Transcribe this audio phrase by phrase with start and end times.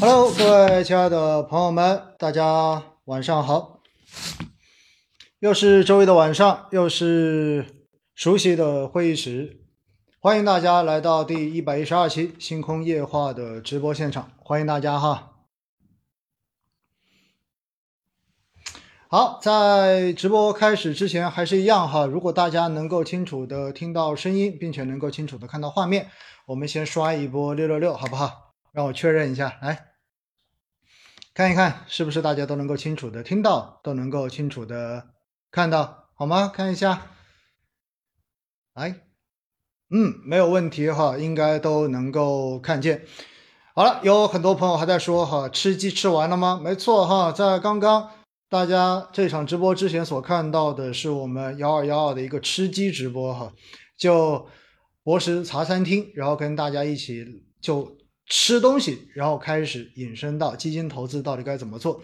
[0.00, 3.82] Hello，各位亲爱的朋友们，大家晚上好。
[5.40, 7.66] 又是周一的晚上，又是
[8.14, 9.60] 熟悉的会议室，
[10.18, 15.32] 欢迎大家来到第一百一十二期星空夜话的直播现场，欢迎大家哈。
[19.08, 26.08] 好，在直播开始之前，还是一样哈，如果大家能够清楚的听到声音，并且能够清楚的看到画面，
[26.46, 28.54] 我们先刷一波六六六，好不好？
[28.72, 29.89] 让我确认一下，来。
[31.40, 35.06] 看一看是不是大家都能够清楚的听到，都能够清楚的
[35.50, 36.48] 看到，好吗？
[36.54, 37.12] 看一下，
[38.74, 38.90] 来，
[39.88, 43.06] 嗯，没有问题哈，应该都能够看见。
[43.74, 46.60] 好了，有很多朋友还在说哈，吃鸡吃完了吗？
[46.62, 48.10] 没错哈，在刚刚
[48.50, 53.50] 大家这场直播之前所看到的是我们幺二幺二的一个吃鸡直播哈，
[53.96, 54.46] 就
[55.02, 57.24] 博时茶餐厅，然后跟大家一起
[57.62, 57.96] 就。
[58.30, 62.00] 吃东西，然后开始引申到基金投资到底该怎么做。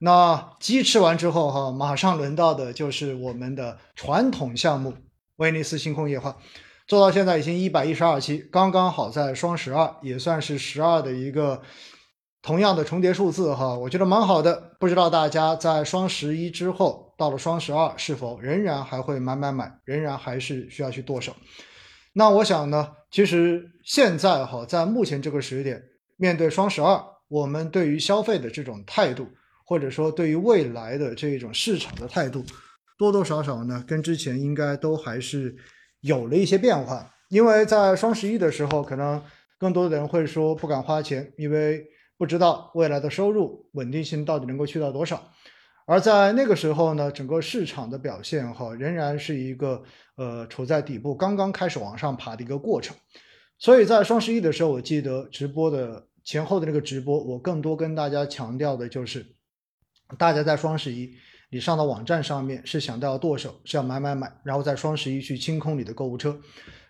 [0.00, 4.94] 那鸡吃完之后，哈，马上轮到的就是我们的传统项目——
[5.36, 6.36] 威尼斯星空夜话，
[6.86, 11.60] 做到现在已经一百一十二期，刚刚好在双十二，也算是十二的一个
[12.40, 14.72] 同样的重叠数字，哈，我觉得蛮好的。
[14.80, 21.34] 不知道大家在双十一之后，到了双十二，是否仍然还会买买买，仍然还是需要去剁手？
[22.18, 25.80] 那我想呢，其实现在哈，在目前这个时点，
[26.16, 29.28] 面对双十二，我们对于消费的这种态度，
[29.64, 32.44] 或者说对于未来的这种市场的态度，
[32.98, 35.54] 多多少少呢，跟之前应该都还是
[36.00, 37.08] 有了一些变化。
[37.28, 39.22] 因为在双十一的时候，可能
[39.56, 45.22] 更多的人会说不敢花钱，因为不知道未来的收入稳定性到底能够去到多少。
[45.86, 49.84] 而在那个时候呢，整个市场的表现哈，仍然是一个
[50.18, 52.94] 呃处在底部，刚刚开始往上爬的一个过程。
[53.58, 59.24] 所以在双十一的时候，我记得直播的前后的那个直播，我更多跟大家强调的就是，
[60.18, 61.14] 大家在双十一
[61.50, 66.38] 你上到网站上面是想到要剁手，是要买买买，然后在双十一去清空你的购物车。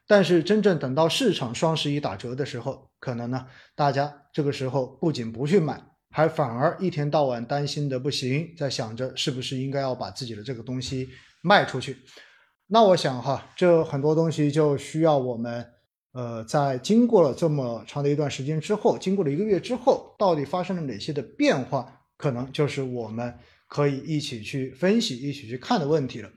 [0.06, 3.46] 但是真正等到市场双十一打折的时候，可能呢，
[3.76, 5.80] 大家这个时候不仅不去买。
[6.10, 11.10] 还反而一天到晚担心的不行，在想着是不是应该要把自己的这个东西
[11.42, 11.98] 卖出去。
[12.70, 15.64] 那我想哈，这很多东西就需要我们，
[16.12, 23.34] 呃，在经过了这么长的一段时间之后，经过了一个月之后，到底发生了哪些的变化，可能就是我们
[23.68, 26.28] 可以一起去分析、一起去看的问题了。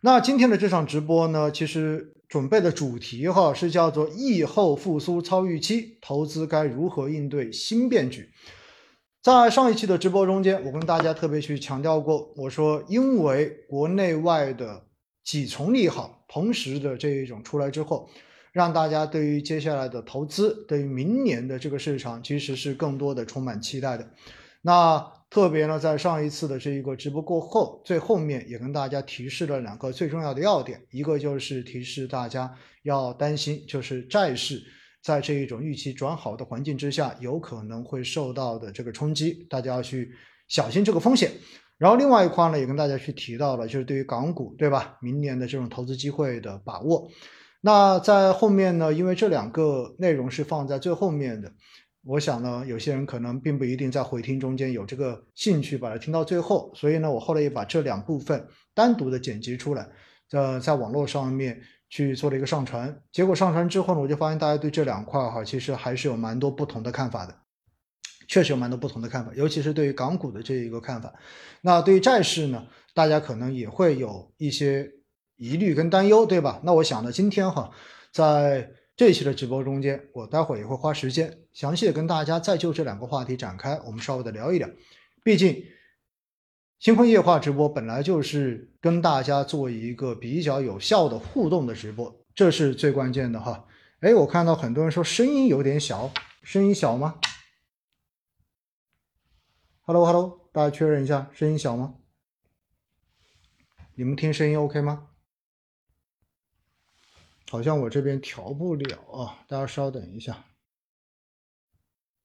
[0.00, 8.28] 那今天的这场直播呢，其实准备的主题哈是叫做“疫后复苏超预期，投资该如何应对新变局”。
[9.22, 14.86] 在上一期的直播中间，我跟大家特别去强调过，我说因为国内外的
[15.24, 18.08] 几重利好同时的这一种出来之后，
[18.52, 24.10] 让大家对于接下来的投资，对于明年的这个市场，其实是更多的充满期待的。
[24.62, 24.98] 那
[25.30, 32.52] 特别呢，在上一次的这一个直播过后，最后面也跟大家提示了两个最重要的要点，一个就是提示大家
[32.82, 34.62] 要担心，就是债市。
[35.02, 40.12] 在这一种预期转好的环境之下，有可能会受到的这个冲击，大家要去
[40.46, 41.30] 小心这个风险。
[41.80, 44.98] 然后另外一块呢，也跟大家去提到了，就是对于港股，对吧？
[45.00, 47.08] 明年的这种投资机会的把握。
[47.62, 51.50] 那在后面呢，因为这两个内容是放在最后面的，
[52.04, 59.88] 我想呢，有些人可能并不一定在回听中间有这个兴趣把它听到最后，所以呢，我后来也把这两部分单独的剪辑出来，
[60.32, 61.60] 呃，在网络上面。
[61.92, 67.34] 去做了一个上传，结果上传之后呢，我就发现大家对这两块哈，其实还是有蛮多不同的看法的，
[68.30, 71.12] 确实有蛮多不同的看法，尤其是对于港股的这一个看法。
[71.62, 72.64] 那对于债市呢，
[72.94, 74.88] 大家可能也会有一些
[75.36, 76.60] 疑虑跟担忧，对吧？
[76.62, 77.68] 那我想呢，今天哈，
[78.12, 84.70] 在这一期的直播中间，我待会儿也会花时间详细的跟大家再就这两个话题展开，我们稍微的聊一聊，
[85.24, 85.64] 毕竟。
[86.78, 93.66] 星空夜话直播本来就是跟大家做一个比较有效的互动的直播，这是最关键的哈。
[94.00, 96.10] 哎，我看到很多人说声音有点小，
[96.42, 97.16] 声音小吗
[99.92, 101.96] ？Hello Hello，大家确认一下，声音小吗？
[103.96, 105.08] 你们听声音 OK 吗？
[107.50, 110.44] 好像我这边调不了啊，大家稍等一下。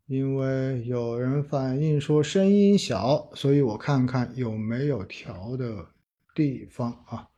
[0.05, 5.87] 因为有人反映说声音小，所以我看看有没有调的
[6.35, 7.29] 地方啊。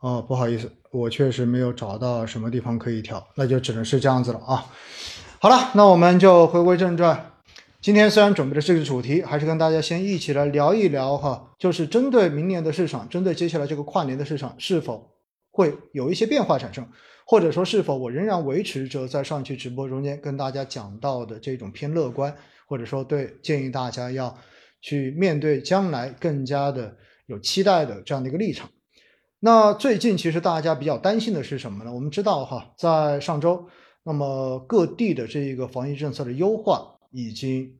[0.00, 4.70] 哦，不好意思，我确实没有找到什么地方可以调，那就只能是这样子了啊。
[5.42, 7.32] 好了，那我们就回归正传。
[7.80, 15.10] 今天虽然准备的这个主题，还是跟大家先一起来聊一聊哈，就是针对明年的市场，针对接下来这个跨年的市场，是否
[15.50, 16.86] 会有一些变化产生，
[17.26, 22.32] 或者说是否我仍然维持着在上期直播中间跟大家讲到的这种偏乐观，
[22.68, 24.38] 或者说对建议大家要
[24.80, 26.94] 去面对将来更加的
[27.26, 28.70] 有期待的这样的一个立场。
[29.40, 31.92] 那最近其实大家比较担心的是什么呢？
[31.92, 33.66] 我们知道哈，在上周，
[34.04, 37.78] 那么各地的这一个防疫政策的优化已经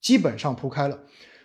[0.00, 0.98] 基本上铺开了，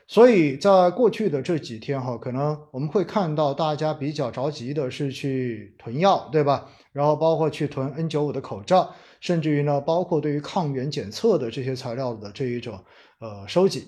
[0.07, 6.69] 所以在过去的这几天哈，可能我们会看到大家比较着急的是去囤药，对吧？
[6.91, 12.79] 然后包括去囤 N95 的口罩，甚至于呢，包括对于抗原检测的这些材料的这一种
[13.19, 13.87] 呃收集。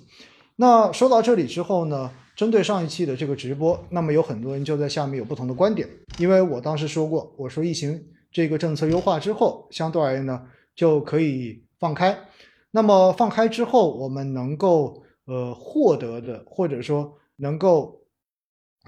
[0.55, 2.11] 那说到这里之后呢？
[2.35, 5.87] 针对上一期的这个直播，那么有很多人就在下面有不同的观点，
[6.17, 7.97] 因为我当时说过，我说疫情
[8.35, 10.45] 这个政策优化之后，相对而言呢
[10.75, 12.27] 就可以放开。
[12.71, 18.03] 那么放开之后，我们能够呃获得的，或者说能够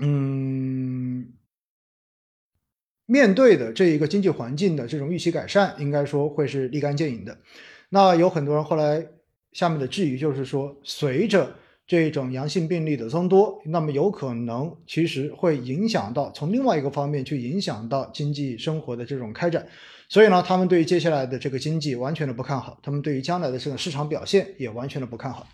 [0.02, 1.32] 嗯
[3.06, 7.38] 面对的这一个经济环境的这种预期改善，应该说会是立竿见影的。
[7.88, 9.08] 那有很多人后来
[9.54, 11.56] 下面的质疑就是说，随着
[11.88, 19.66] 这种阳性病例的增多，那么有可能其实会影响到从另外一个方面去影响到经济生活的这种开展，
[20.10, 25.48] 所以呢，他们对于接下来的这个经济完全的不看好，他们对于将来的这个市场表现也完全的不看好。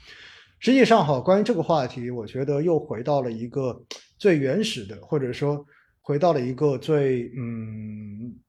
[0.57, 3.85] 实际上哈，关于这个话题，我觉得又回到了一个
[4.17, 5.63] 最原始的，或者说
[6.01, 8.39] 回到了一个最嗯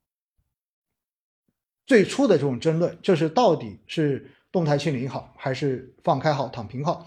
[1.87, 7.07] 最初的这种争论，就是到底是动态清零好，还是放开好、躺平好？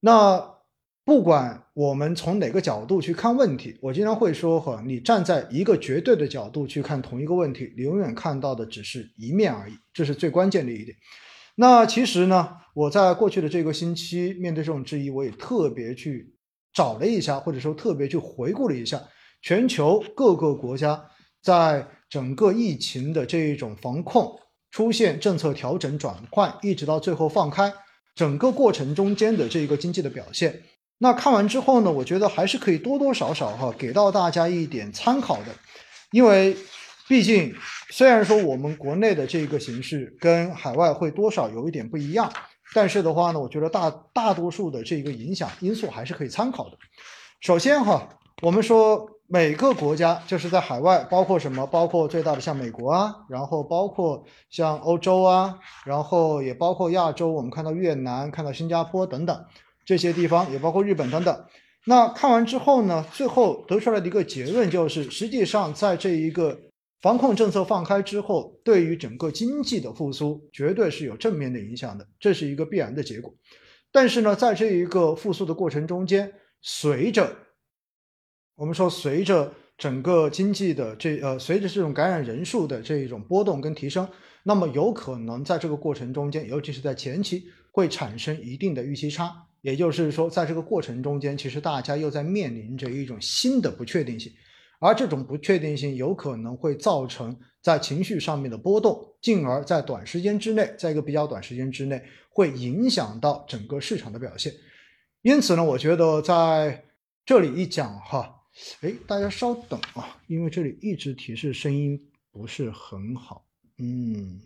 [0.00, 0.56] 那
[1.04, 10.96] 不管我们从哪个角度去看问题，我经常会说哈，你站在一个绝对的角度去看同一个问题，你永远看到的只是一面而已，这是最关键的一点。
[11.56, 16.34] 那其实呢，我在过去的这个星期面对这种质疑，我也特别去
[16.72, 19.02] 找了一下，或者说特别去回顾了一下
[19.40, 21.02] 全球各个国家
[21.42, 24.38] 在整个疫情的这一种防控
[24.70, 27.72] 出现政策调整转换，一直到最后放开。
[28.18, 30.60] 整个过程中间的这一个经济的表现，
[30.98, 35.54] 那看完之后呢，我觉得还是可以多多少少哈给到大家一点参考的，
[36.10, 36.56] 因为
[37.06, 37.54] 毕竟
[37.90, 42.28] 虽然说我们国内的这个形式跟海外会多少有一点不一样，
[42.74, 46.76] 但是的话呢，我觉得大大多数的这个影响因素还是可以参考的。
[47.40, 48.08] 首先哈，
[48.42, 49.08] 我们说。
[49.30, 51.66] 每个国家就是在海外，包括什么？
[51.66, 59.44] 包括最大的像美国啊，然后包括像欧洲啊，然后也包括亚洲，我们看到越南、看到新加坡等等
[59.84, 61.44] 这些地方，也包括日本等等。
[61.84, 66.58] 那看完之后呢，最后得出来的一个结论就是，实际上在这一个
[67.02, 73.30] 防控政策放开之后，对于整个经济的复苏绝对是有正面的影响的，这是一个必然的结果。
[73.92, 76.32] 但是呢，在这一个复苏的过程中间，
[76.62, 77.36] 随着
[78.58, 84.06] 我们说，随着整个经济的这呃，随着这种感染人数的这一种波动跟提升，
[84.42, 89.32] 那么有可能在这个过程中间，尤其是在前期，会产生一定的预期差。
[89.60, 94.32] 也就是说，在这个过程中间，其实大家又在面临着一种新的不确定性，
[94.80, 104.52] 而这种不确定性有可能会造成在情绪上面的波动，进而在短时间之内，在一个比较短时间之内，会影响到整个市场的表现。
[105.22, 106.82] 因此呢，我觉得在
[107.24, 108.34] 这里一讲哈。
[108.80, 113.46] 哎，大家稍等啊，因为这里一直提示声音不是很好。
[113.78, 114.40] 嗯，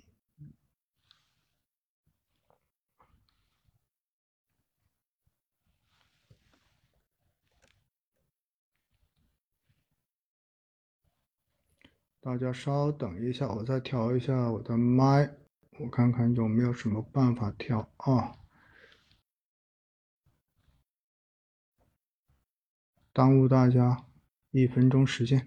[12.21, 15.29] 大家稍等一下，我再调一下我的麦，
[15.79, 18.42] 我看看有没有什么办法调啊。
[23.13, 24.05] 耽误大家
[24.51, 25.47] 一分钟时间。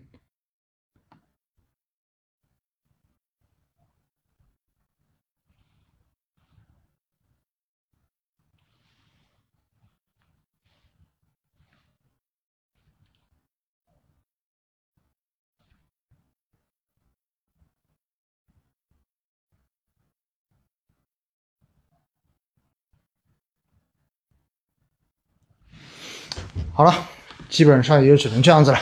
[26.74, 27.15] 好了。
[27.50, 28.80] 基本上也就只能这样子了，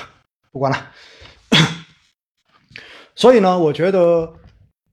[0.52, 0.92] 不管了。
[3.16, 4.34] 所以呢，我觉得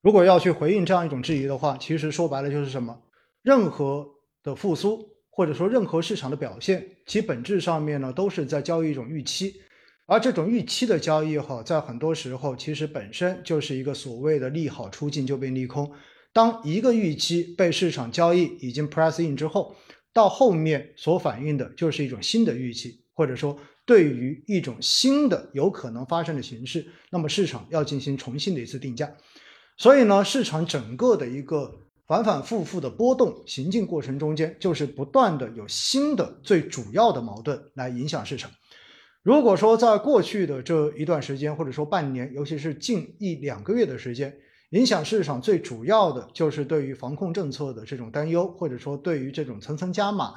[0.02, 3.00] 如果要去回应这样一种质疑的话，其实说白了就是什么？
[3.42, 4.06] 任何
[4.42, 9.54] 的复苏或者说任何市场的表现，其本质上面呢都是在交易一种预期，
[10.06, 15.90] 而这种预期的交易哈，在很多时候其实本身就是一个所谓的利好出尽就变利空。
[16.32, 19.74] 当一个预期被市场交易已经 press in 之后，
[20.12, 23.02] 到后面所反映的就是一种新的预期。
[23.20, 29.12] 或者说对于一种新的有可能发生的形式，那么市场要进行重新的一次定价。
[29.76, 31.70] 所以呢，市场整个的一个
[32.06, 38.50] 反反复复的波动行进过程中间，就是不断的有新的最主要的矛盾来影响市场。
[39.22, 44.34] 如果说在过去的这一段时间，或者说半年，尤其是近一两个月的时间，
[44.70, 50.36] 影响市场最主要的就是对于防控政策的这种担忧，或者说对于这种层层加码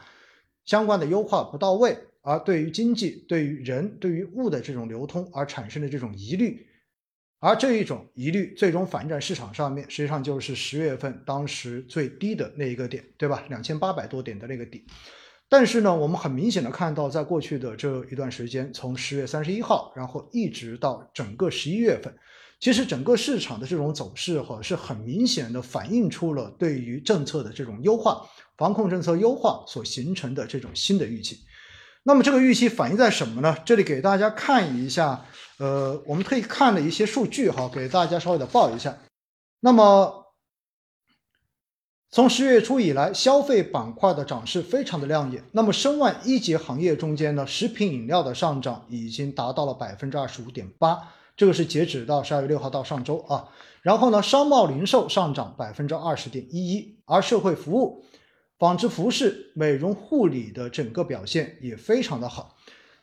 [0.65, 6.65] 相关的优化不到位，而对于经济、对于人、对于物的这种流通而产生的这种疑虑，
[7.39, 13.43] 而这一种疑虑最终反映在市场上面，实际上就是十月份当时最低的那一个点，对吧？
[13.49, 14.85] 两千八百多点的那个底。
[15.49, 22.11] 但是呢，我们很明显的看到，在过去的这一段时间，从十月三十一号，然后一直到整个十一月份，
[22.61, 28.25] 其实整个市场的这种走势哈，是很明显的反映出了对于政策的这种优化、
[28.57, 31.39] 防控政策优化所形成的这种新的预期。
[32.03, 33.57] 那么这个预期反映在什么呢？
[33.65, 35.25] 这里给大家看一下，
[35.57, 38.97] 呃，我们可以看的一些数据哈，给大家稍微的报一下。
[39.59, 40.21] 那么。
[42.15, 45.43] 从十月初以来，消费板块的涨势非常的亮眼。
[45.51, 53.49] 那么，申万一级行业中间呢，食品饮料的上涨已经达到了百分之二十五点八，这个是截止到十二月六号到上周啊。
[53.81, 58.05] 然后呢，商贸零售上涨百分之二十点一一，而社会服务、
[58.63, 62.55] 纺织服饰、美容护理的整个表现也非常的好。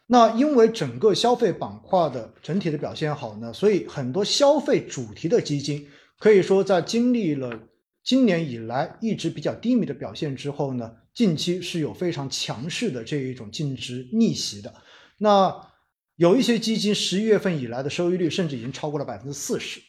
[0.06, 5.86] 那因为整个消费板块的整体的表现好呢，所以很多消费主题的基金
[6.18, 7.60] 可以说在经历了。
[8.02, 14.72] 今年以来一直比较低迷的表现之后呢，近期是有非常强势的这一种净值逆袭的。
[15.18, 15.54] 那
[16.16, 19.82] 有一些基金十一月份以来的收益率甚至已经超过了百分之四十。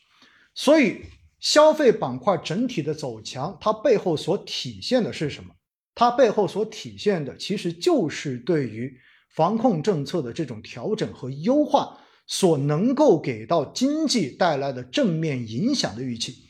[0.53, 0.97] 所以
[1.39, 5.55] 消费板块整体的走强，它背后所体现的是什么？
[6.01, 8.91] 它背后所体现的其实就是对于
[9.35, 16.47] 防控政策的这种调整和优化所能够给到经济带来的正面影响的预期。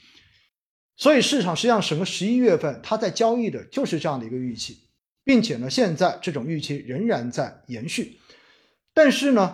[0.95, 4.87] 所以市场实际上整个十一月份，它在交易的就是这样的一个预期，
[5.25, 8.19] 并且呢，现在这种预期仍然在延续。
[8.93, 9.53] 但是呢，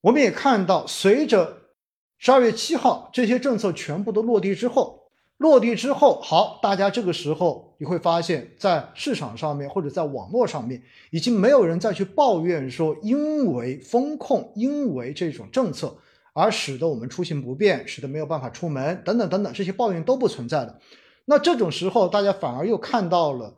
[0.00, 1.70] 我们也看到，随着
[2.18, 4.99] 十二月七号这些政策全部都落地之后，
[5.40, 15.96] 落地之后，好，大家这个时候你会发现，在市场上面或者在网络上面，已经没有人再去抱怨说，因为风控，因为这种政策。
[16.32, 20.78] 而使得我们出行不便，使得没有办法出门，等等等等，这些抱怨都不存在的。
[21.24, 23.56] 那这种时候，大家反而又看到了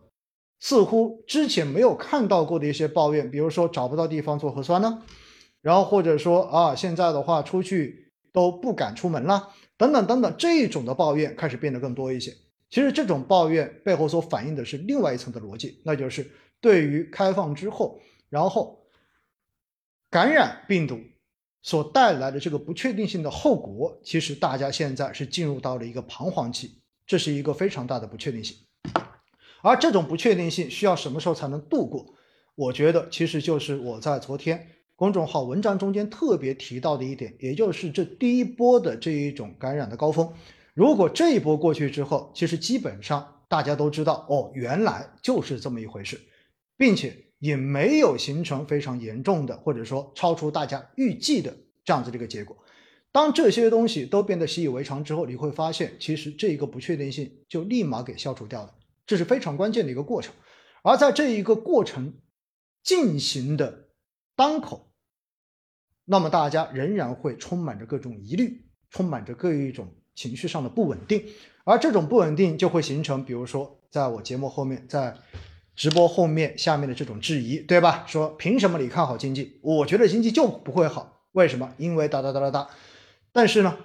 [0.60, 5.02] 似乎之前没有看到过的一些抱怨，比如说找不到地方做核酸呢，
[5.60, 9.50] 然后或者说啊，现在的话出去都不敢出门了，
[9.82, 12.32] 等等等等，这一种的抱怨开始变得更多一些。
[12.70, 18.86] 其实这种抱怨背后所反映的是另外一层的逻辑，那就是对于开放之后，然后
[20.08, 21.00] 感染病毒。
[21.64, 28.56] 所带来的这个不确定性的后果，其实大家现在是进入到了一个彷徨期，这是一个非常大的不确定性。
[29.62, 32.14] 而这种不确定性需要什么时候才能度过？
[32.56, 34.68] 我觉得其实就是我在昨天
[35.02, 40.32] 公众号文章中间特别提到的一点，也就是这第一波的这一种感染的高峰，
[40.74, 46.20] 如果这一波过去之后，其实基本上大家都知道，哦，原来就是这么一回事，
[46.76, 47.16] 并且。
[47.40, 51.52] 也没有形成非常严重的，或者说超出大家预计的
[51.84, 52.56] 这样子的一个结果。
[53.10, 58.72] 当这些东西都变得习以为常之后，你会发现，其实这一个不确定性就立马给消除掉了，
[59.08, 60.32] 这是非常关键的一个过程。
[60.84, 62.14] 而在这一个过程
[62.84, 63.88] 进行的
[64.36, 64.91] 当口，
[66.12, 71.24] 那么大家仍然会充满着各种疑虑，充满着各一种情绪上的不稳定，
[71.64, 75.16] 而这种不稳定就会形成，比如说在我节目后面，在。
[75.74, 78.04] 直播后面下面的这种质疑，对吧？
[78.06, 79.58] 说凭什么你看好经济？
[79.62, 81.72] 我觉得经济就不会好，为什么？
[81.78, 82.68] 因为哒哒哒哒哒。
[83.32, 83.78] 但是呢，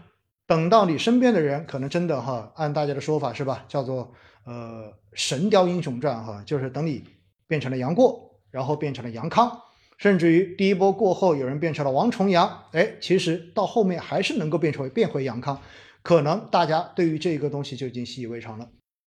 [0.46, 3.64] 等到你身边的人，可能真的哈，按大家的说法是吧？
[3.70, 7.06] 叫做呃《神雕英雄传》哈，就是等你
[7.48, 9.50] 变成了杨过，然后变成了杨康，
[9.98, 15.60] 甚至于第一波过后有人变成了王重阳，哎，其实到后面还是能够变成为变回杨康，
[16.04, 18.70] 可能大家对于这个东西就已经习以为常了。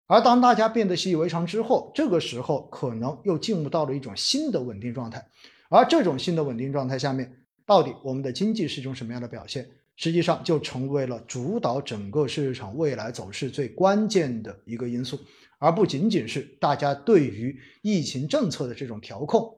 [0.06, 5.26] 而当大家变得习以为常之后，这个时候可能又进入到了一种新的稳定状态。
[5.68, 7.30] 而这种新的稳定状态下面，
[7.66, 15.18] 到底我们的经济是一种什么样的表现，实际上就成为了主导整个市场未来走势最关键的一个因素，
[15.58, 19.57] 而不仅仅是大家对于疫情政策的这种调控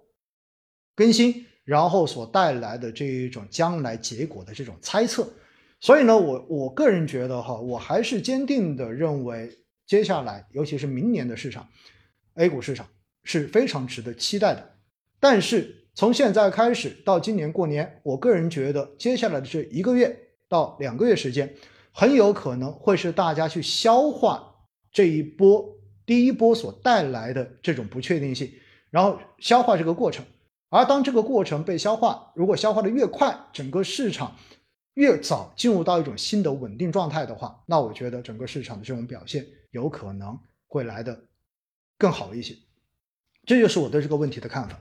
[1.00, 5.26] 更新，然后所带来的这一种将来结果的这种猜测。
[5.80, 9.50] 所以呢，我我个人觉得哈，我还是坚定的认为。
[9.86, 11.66] 接下来，尤其是明年的市场
[12.34, 12.86] ，A 股市场
[13.24, 14.74] 是非常值得期待的。
[15.18, 20.14] 但是从现在开始到今年过年，我个人觉得接下来的这一个月
[20.50, 21.52] 到两个月时间，
[21.92, 24.54] 很有可能会是大家去消化
[24.92, 25.66] 这一波
[26.04, 28.52] 第一波所带来的这种不确定性，
[28.90, 30.22] 然后消化这个过程。
[30.70, 34.34] 而当这个过程被消化，如果消化的越快，整个市场
[34.94, 41.24] 越早进入到一种新的稳定状态的话，那我觉得整个市场的这种表现有可能会来的
[41.98, 42.56] 更好一些。
[43.44, 44.80] 这就是我对这个问题的看法。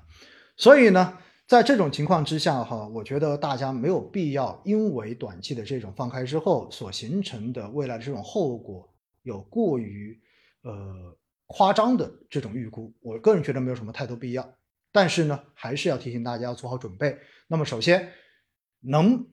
[0.57, 1.17] 所以呢，
[1.47, 8.87] 在这种情况之下，哈，我觉得大家没有必要因为短期的这种放开之后所形成的未来的这种后果
[9.23, 10.19] 有过于
[10.61, 11.17] 呃
[11.47, 14.53] 夸张的这种预估，我个人觉得没有什么太多必要。
[14.91, 17.17] 但是呢，还是要提醒大家要做好准备。
[17.47, 18.11] 那么首先，
[18.81, 19.27] 能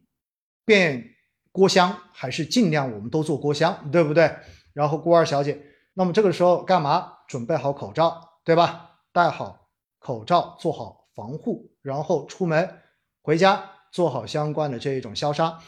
[0.65, 1.15] 变
[1.53, 4.37] 锅箱还是尽量我们都做锅箱，对不对？
[4.73, 5.61] 然后郭二小姐，
[5.95, 7.13] 那么这个时候干嘛？
[7.29, 9.01] 准备好口罩，对吧？
[9.13, 11.05] 戴好口罩，做好。
[11.17, 12.83] 防护，然后出门
[13.23, 15.59] 回家做好相关的这一种消杀。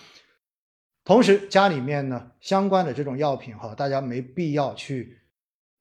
[1.04, 5.17] 同时，家里面呢相关的这种药品哈，大家没必要去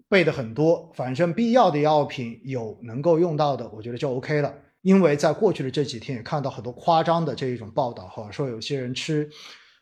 [0.09, 4.53] 备的很多，反正必要的药品有能够用到的，我觉得就 OK 了。
[4.81, 9.29] 因为在过去的这几天也看到很多夸张的这一种报道哈，说有些人吃。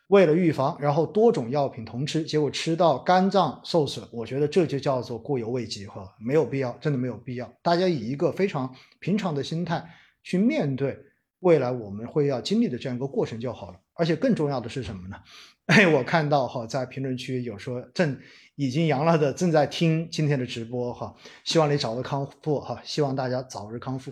[0.09, 7.51] 为了预防，然后多种药品同吃，结果吃到肝脏受损，我觉得这就叫做过犹未及哈，没有必要，真的没有必要。
[7.63, 9.83] 大家以一个非常平常的心态
[10.21, 10.95] 去面对
[11.39, 13.79] 未来我们会要经历的这样一个过程就好了。
[13.95, 15.17] 而且更重要的是什么呢？
[15.65, 18.15] 哎，我看到哈，在评论区有说正
[18.55, 24.11] 已经阳了的正在听今天的直播哈，希望你早日康复哈，希望大家早日康复，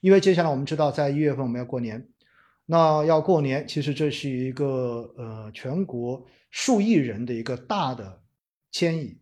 [0.00, 2.08] 因为接下来我们知道在一月份我们要过年。
[2.64, 8.22] 那要过年，其实这是一个呃全国数亿人的一个大的
[8.70, 9.18] 迁移，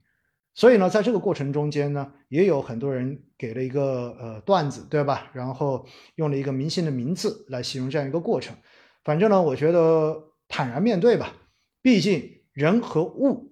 [0.54, 5.30] 所以呢，在这个过程中间呢，也有很多人给了一个呃段子，对吧？
[5.32, 5.84] 然后
[6.16, 8.54] 用了一个明星的名字来形容这样一个过程。
[9.02, 10.14] 反正呢，我觉得
[10.46, 11.34] 坦然面对吧，
[11.82, 13.49] 毕竟人和物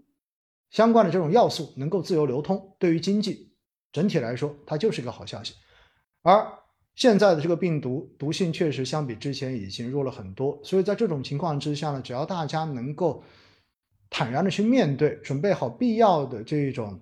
[0.70, 3.52] 相关的这种要素能够自由流通，对于经济
[3.92, 5.54] 整体来说，它就是一个好消息，
[6.22, 6.46] 而。
[6.94, 13.22] 现在的这个病毒毒性确实相比之前已经弱了很多，所以在这种情况之下呢，只要大家能够
[14.11, 17.00] 坦然的去面对，准备好必要的这种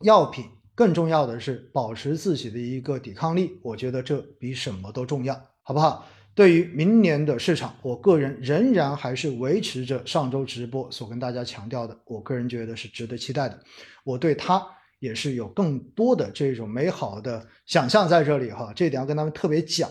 [0.00, 6.06] 药品，更重要的是保持自己的一个抵抗力，我觉得这比什么都重要，好不好？
[6.36, 13.58] 对于明年的市场，我个人仍然还是维持着上周直播所跟大家强调的，我个人觉得是值得期待的，
[14.04, 14.64] 我对它。
[14.98, 19.90] 也是有更多的这种美好的想象在这里哈，这一点要跟他们特别讲。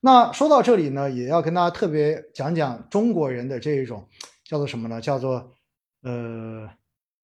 [0.00, 4.08] 那说到这里呢，也要跟大家特别讲讲中国人的这一种
[4.44, 5.02] 叫做什么呢？
[5.02, 5.52] 叫做
[6.02, 6.66] 呃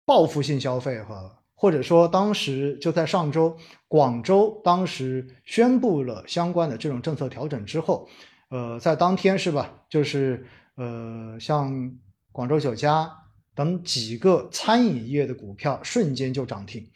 [0.07, 3.55] 报复性消费哈，或者说当时就在上周，
[3.87, 8.09] 广州当时宣布了相关的这种政策调整之后，
[8.51, 9.73] 呃，在当天是吧？
[9.89, 11.91] 就是呃像
[12.31, 13.11] 广州酒家。
[13.53, 16.89] 等几个餐饮业的股票瞬间就涨停，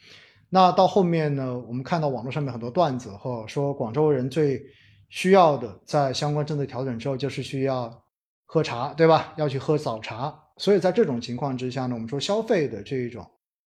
[0.49, 1.59] 那到后面呢？
[1.59, 4.63] 我们看到网络上面很多段子哈，说广州人最
[5.09, 8.03] 需要的，在相关政策调整之后，就是需要
[8.45, 9.33] 喝茶，对吧？
[9.37, 10.33] 要去喝早茶。
[10.57, 13.29] 所以在这种情况之下呢，我们说消费的这一种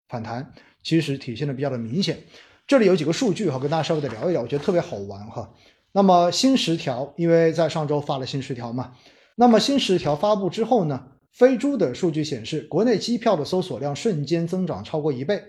[0.08, 0.50] 反弹，
[0.82, 2.18] 其实体现的比较的明显。
[2.66, 5.52] 这里有几个数据哈，跟大家稍微的聊一聊，我觉得特别好玩哈。
[5.92, 8.92] 那么新十条，因为在上周发了新十条嘛，
[9.36, 11.12] 那么新十条发布之后呢？
[11.32, 15.40] 飞猪的数据显示，国内机票的搜索量瞬间增长超过一倍。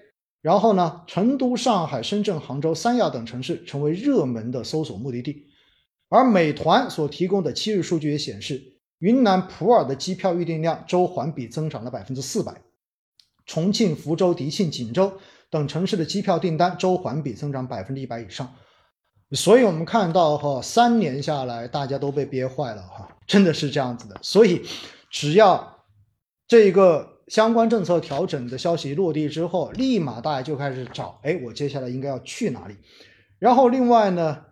[0.41, 5.47] 然后呢，成都、上海、深圳、杭州、三亚等城市成为热门的搜索目的地。
[6.07, 8.61] 而美团所提供的七日数据也显示，
[8.99, 12.53] 云南普洱的机票预订量周环比增长了百分之四百，
[13.45, 15.11] 重庆、福州、迪庆、锦州
[15.49, 18.53] 等城市的机票订单周环比增长百分之一百以上。
[19.31, 24.17] 所以，我们看到哈，三年下来，大家都被憋坏了哈，真的是这样子的。
[24.23, 24.65] 所以，
[25.11, 25.85] 只要
[26.47, 32.75] 这一个相关政策调整的消息落地之后，立马大家就开始找，哎，我接下来应该要去哪里？
[33.37, 34.45] 然后另外呢，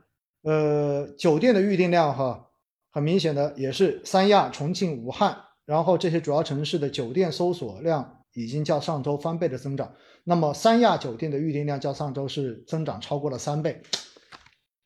[0.44, 2.50] 呃，酒店的预订量哈，
[2.92, 5.36] 很明显的也是三亚、重庆、武汉，
[5.66, 9.92] 然后这些主要城市的酒店搜索量已经较上周翻倍的增长。
[10.24, 13.82] 那么三亚酒店的预订量较上周是增长超过了三倍，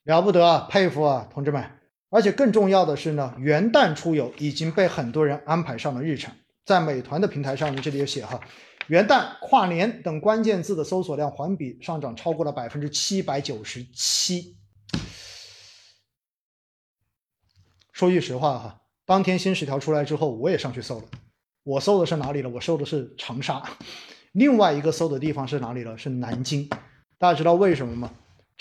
[0.03, 1.63] 了不得啊，佩服啊，同志们！
[2.09, 6.33] 而且更重要的是呢，元旦出游已经被很多人安排上了日程。
[6.65, 8.39] 在美团的平台上面，这里有写哈，
[8.87, 14.57] 元旦、跨年等关键字的搜索量环比上涨超过了百分之七百九十七。
[17.91, 21.05] 说句实话哈，当天新十条出来之后，我也上去搜了。
[21.63, 22.49] 我搜的是哪里了？
[22.49, 23.63] 我搜的是长沙。
[24.31, 25.97] 另外一个搜的地方是哪里了？
[25.97, 26.67] 是南京。
[27.19, 28.11] 大家知道为什么吗？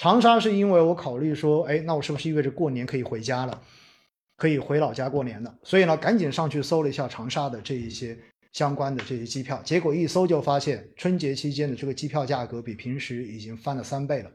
[0.01, 3.61] 长沙是因为我考虑说，哎，那我是不是意味着过年可以回家了，
[4.39, 5.55] 可以回老家过年了？
[5.63, 8.19] 所以呢，赶紧上去搜了一下长沙的这一些
[8.51, 14.31] 相关的这些机票，结果一搜就发现春节期间的这个机票价格比平时已经翻了三倍了，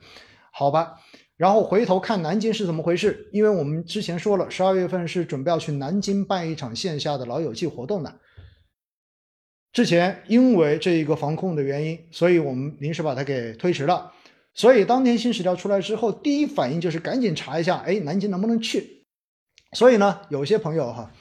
[0.54, 1.00] 好吧？
[1.36, 8.20] 然后回头看南京是怎么回事，因为我们之前说了，十二月份是准备要去南京办一场线下的老友记活动的。
[9.74, 14.12] 之前因为这一个防控的原因，所以我们临时把它给推迟了。
[14.56, 19.06] 所以当天新史料出来之后，第一反应就是赶紧查一下，哎，南京能不能去？
[19.74, 21.12] 所以呢，有些朋友哈，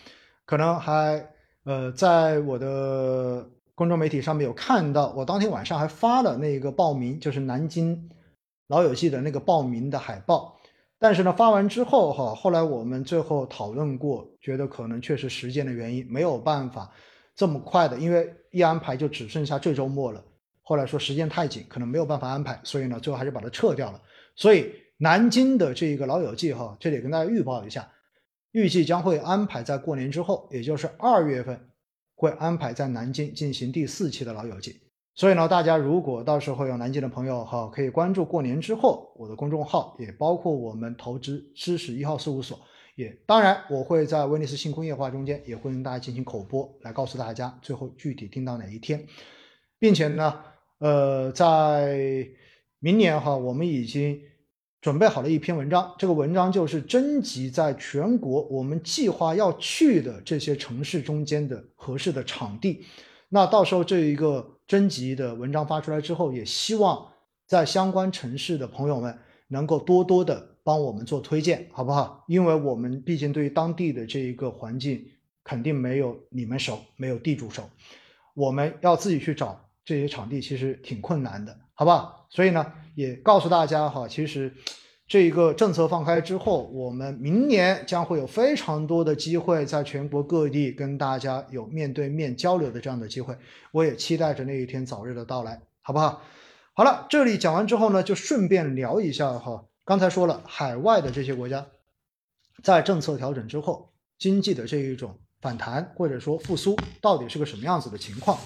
[0.46, 1.28] 可能还
[1.64, 8.08] 呃在我的公众媒体上面有看到，我当天晚上还发了那个报名，就是南京。
[8.68, 10.58] 老友记的那个报名的海报，
[10.98, 16.90] 但是呢，发完之后哈，后来我们最后讨论过，觉得可能确实时间的原因没有办法
[17.36, 20.24] 这么快的，因为一安排就只剩下这周末了。
[20.64, 24.02] 后来说时间太紧，可能没有办法安排，所以呢，最后还是把它撤掉了。
[24.34, 27.88] 所以南京的这一个老友记哈，这里跟大家预报一下，
[28.52, 31.68] 预计将会安排在过年之后，也就是二月份
[32.14, 34.80] 会安排在南京进行第四期的老友记。
[35.16, 42.58] 所以呢，大家如果到时候有南京的朋友哈，可以关注过年之后我的公众号，也包括我们投资知识一号事务所，
[42.96, 49.06] 也当然我会在威尼斯星空夜话中间也会跟大家进行口播，来告诉大家最后具体定到哪一天，
[49.78, 50.40] 并且呢，
[50.78, 52.26] 呃，在
[52.78, 54.20] 明年哈，我们已经
[54.80, 62.84] 准备好了一篇文章，这个文章就是征集在全国我们计划要去的这些城市中间的合适的场地。
[63.30, 67.06] 那到时候这一个征集的文章发出来之后，也希望
[67.46, 72.22] 在相关城市的朋友们能够多多的帮我们做推荐，好不好？
[72.28, 75.04] 因为我们毕竟对于当地的这一个环境
[75.42, 77.62] 肯定没有你们熟，没有地主熟，
[78.34, 82.26] 我们要自己去找这些场地，其实挺困难的，好不好？
[82.30, 84.52] 所以呢，也告诉大家哈，其实。
[85.06, 93.36] 这一个政策放开之后，我们明年将会有非常多的机会，在全国各地跟大家有面对面交流的这样的机会。
[93.70, 96.22] 我也期待着那一天早日的到来，好不好？
[96.72, 99.66] 好了，这里讲完之后呢，就顺便聊一下哈。
[99.84, 101.66] 刚才说了，海外的这些国家，
[102.62, 108.38] 在政策调整之后，经济的这一种反弹或者说复苏，到底是个什么样子的情况？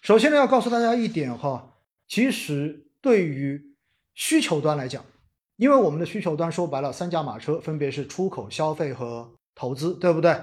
[0.00, 1.76] 首先呢，要告诉大家一点哈，
[2.08, 3.74] 其实对于
[4.14, 5.04] 需求端来讲。
[5.56, 10.34] 因为我们的需求端说白了，三驾马车分别是出口、消费和投资，对不对？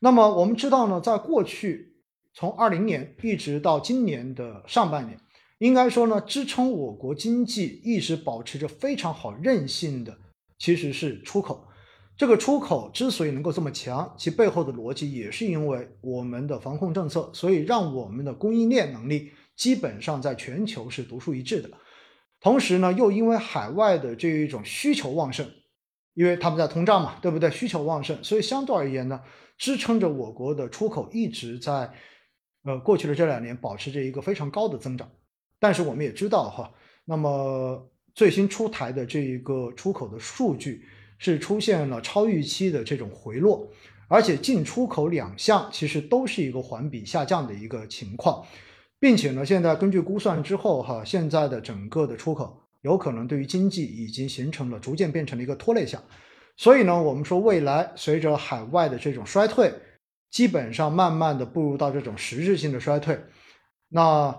[0.00, 1.94] 那么我们知道呢，在过去
[2.32, 5.16] 从二零年一直到今年的上半年，
[5.58, 10.18] 应该说呢，支撑我国经济一直保持着非常好韧性的，
[10.58, 11.68] 其实是出口。
[12.16, 21.70] 这个出口之所以能够这么强，其背后的逻辑也是因为我们的防控政策，所以让我们的供应链能力基本上在全球是独树一帜的。
[22.40, 25.48] 同时呢，又因为海外的这一种需求旺盛，
[26.12, 27.50] 因为他们在通胀嘛，对不对？
[27.50, 29.20] 需求旺盛，所以相对而言呢，
[29.58, 31.90] 支撑着我国的出口一直在，
[32.64, 35.10] 呃，过去的这两年保持着一个非常高的增长。
[35.58, 36.70] 但是我们也知道哈，
[37.06, 40.84] 那么最新出台的这一个出口的数据
[41.18, 43.68] 是出现了超预期的这种回落，
[44.08, 48.44] 而且进出口两项其实都是一个环比下降的一个情况。
[49.00, 56.02] 并且呢，现在根据估算之后，哈，现在的整个的出口有可能对于经济已经形成了逐渐变成了一个拖累项。
[56.56, 59.74] 所以呢，我们说未来随着海外的这种衰退，
[60.30, 63.18] 基本上慢慢的步入到这种实质性的衰退，
[63.88, 64.34] 那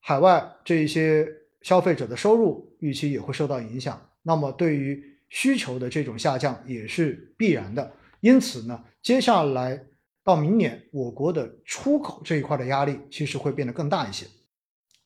[0.00, 1.26] 海外这一些
[1.62, 3.98] 消费者的收入预期也会受到影响。
[4.22, 7.92] 那么对于需求的这种下降也是必然的。
[8.20, 9.86] 因此呢，接下来。
[10.24, 14.24] 到明年，我国的出口这一块的压力其实会变得更大一些，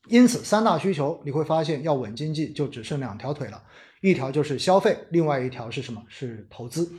[0.09, 3.65] 因此三大需求你会发现要稳经济就只剩两条腿了，
[4.03, 6.03] 一条就是消费，另外一条是什么？
[6.07, 6.93] 是投资。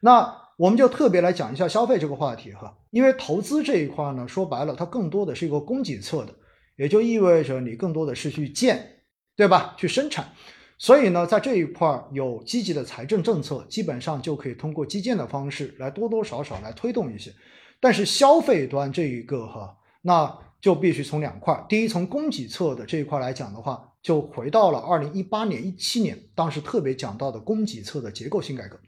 [0.00, 6.34] 那我们就特别来讲一下消费这个话题哈，因为投资这一块呢，说白了它更多的是一个供给侧的，
[6.78, 9.02] 也就意味着你更多的是去建，
[9.36, 9.74] 对吧？
[9.76, 10.32] 去生产。
[10.78, 17.32] 所以呢，在这一块儿有积极的财政政策，基本上就可以通过基建的方式来多多少少来推动一些。
[17.80, 21.64] 但是消费端这一个哈，那就必须从两块。
[21.68, 28.78] 第一，从供给侧的这一块来讲的话，就回到了二零一八年、一七年当时特别讲到的供给侧的结构性改革。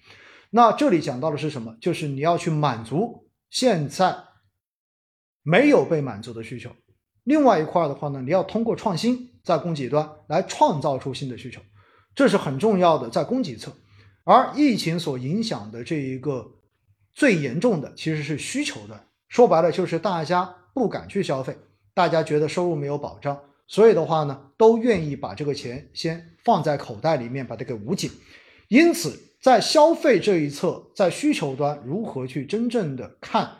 [0.50, 1.76] 那这里讲到的是什么？
[1.81, 4.16] 就是你要去满足现在
[5.42, 6.70] 没有被满足的需求。
[7.24, 11.61] 另外一块的话呢，你要通过创新在供给端来创造出新的需求，
[12.14, 13.73] 这是很重要的在供给侧。
[14.25, 16.53] 而疫情所影响的这一个。
[17.12, 21.59] 最严重的其实是需求端，说白了就是大家不敢去消费，
[21.92, 28.12] 大家觉得收入没有保障，所以的话呢，都愿意把这个钱先放在口袋里面，把它给捂紧。
[28.68, 33.57] 因此，在消费这一侧，在需求端如何去真正的看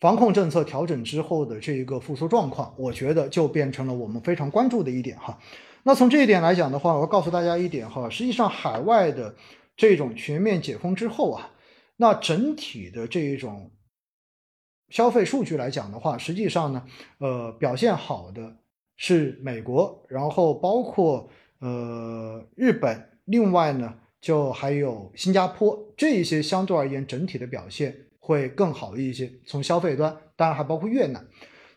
[0.00, 5.38] 防控政策调整之后的这一个复苏状况，我觉得就变成了我们非常关注的一点哈。
[5.82, 9.34] 那从这一点来讲的话，我告诉大家一点哈，实际上海外的
[9.76, 11.50] 这种全面解封之后啊，
[11.96, 13.70] 那整体的这一种
[14.88, 16.84] 消费数据来讲的话，实际上呢，
[17.18, 18.56] 呃，表现好的。
[19.02, 21.26] 是美国，然后包括
[21.60, 29.32] 呃日本，另外呢就还有新加坡，这一些相对而言整体的表现会更好一些。
[29.46, 31.26] 从消费端，当然还包括越南。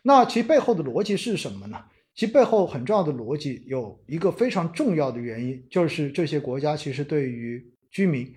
[0.02, 1.86] 那其背后的逻辑是什么呢？
[2.14, 8.34] 其背后很重要的逻辑有一个非常重要的原因，就是这些国家其实对于居民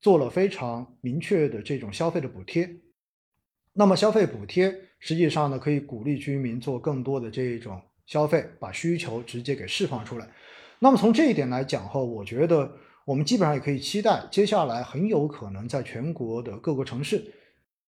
[0.00, 2.68] 做了非常明确的这种消费的补贴。
[3.72, 7.80] 那么消费补贴实际上呢，可以鼓励居民做更多的这一种。
[8.06, 10.26] 消费把需求直接给释放出来，
[10.78, 12.72] 那么从这一点来讲哈，我觉得
[13.04, 17.22] 我们基本上也可以期待，接下来很有可能在全国的各个城市，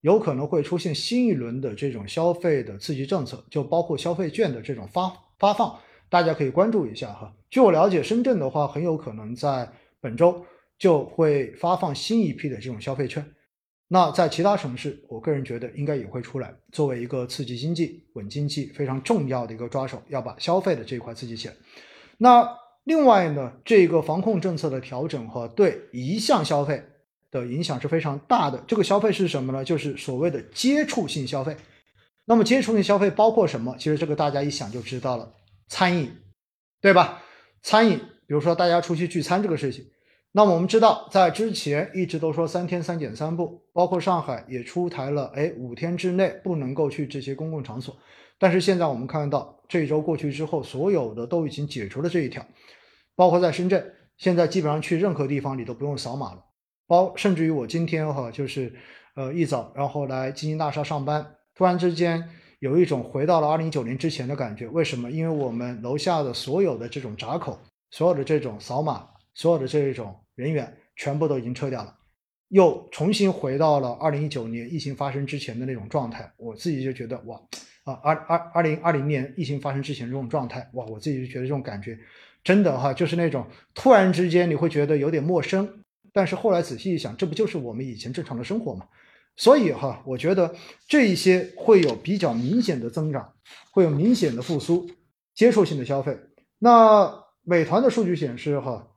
[0.01, 5.77] 有可能会出现新一轮的这种消费的刺激政策，就包括消费券的这种发发放，
[6.09, 7.33] 大家可以关注一下哈。
[7.51, 9.69] 据我了解，深圳的话很有可能在
[10.01, 10.45] 本周
[10.79, 13.25] 就会发放新一批的这种消费券。
[13.89, 21.55] 那在其他城市，我个人觉得应该也会出来，作为一个刺激经济、稳经济非常重要的一个抓手，要把消费的这一块刺激起来。
[22.19, 22.47] 那
[22.85, 26.85] 另外呢，这个防控政策的调整和对一项消费
[27.31, 28.63] 的影响是非常大的。
[28.67, 29.65] 这个消费是什么呢？
[29.65, 31.57] 就是所谓的接触性消费。
[32.25, 33.75] 那么接触性消费包括什么？
[33.79, 35.35] 其实这个大家一想就知道了，
[35.69, 36.11] 餐饮，
[36.81, 37.23] 对吧？
[37.63, 39.85] 餐饮，比如说大家出去聚餐这个事情。
[40.33, 47.97] 那么我们知道，在之前一直都说三天三检三不，包括上海也出台了，哎，五天之内不能够去这些公共场所。
[48.39, 52.47] 但是现在我们看到，这一周过去之后，所有的都已经解除了这一条，
[53.17, 56.45] 包括在深圳，现在基本上去任何地方你都不用扫码了。
[56.89, 58.75] 包甚至于我今天哈，就是
[59.15, 61.25] 呃一早然后来金鹰大厦上班，
[61.55, 64.67] 突然之间有一种回到了二零一九年之前的感觉。
[64.67, 65.09] 为什么？
[65.09, 67.57] 因为我们楼下的所有的这种闸口，
[67.93, 69.07] 所有的这种扫码。
[69.35, 71.95] 所有的这种人员全部都已经撤掉了，
[72.49, 76.29] 又重新回到了二零一九年疫情发生之前的那种状态。
[76.37, 77.41] 我自己就觉得哇，
[77.85, 81.97] 啊，二二二零二零年疫情发生之前这种状态，哇，我自己就觉得这种感觉
[82.43, 88.87] 真的哈，就是那种突然之间你会觉得有点陌生，但是后来仔细一想，这不就是我们以前正常的生活吗？
[89.37, 90.55] 所以哈，我觉得
[90.87, 93.33] 这一些会有比较明显的增长，
[93.71, 94.89] 会有明显的复苏，
[95.35, 96.19] 接触性的消费。
[96.59, 98.89] 那美团的数据显示哈。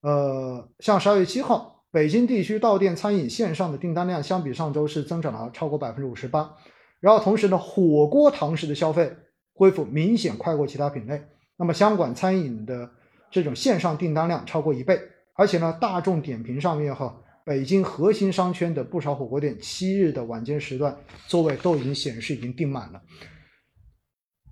[0.00, 6.54] 呃，像十二月七号，北京地区到店餐饮线上的订单量相比上周是增长了超过百分之五十八。
[7.00, 9.12] 然后同时呢，火锅堂食的消费
[9.52, 11.20] 恢复明显快过其他品类。
[11.56, 12.88] 那么香港餐饮的
[13.32, 15.00] 这种线上订单量超过一倍，
[15.38, 20.94] 而且呢，大众点评上面哈，北京核心商圈的不少火锅店七日的晚间时段
[21.26, 23.00] 座位都已经显示已经订满了。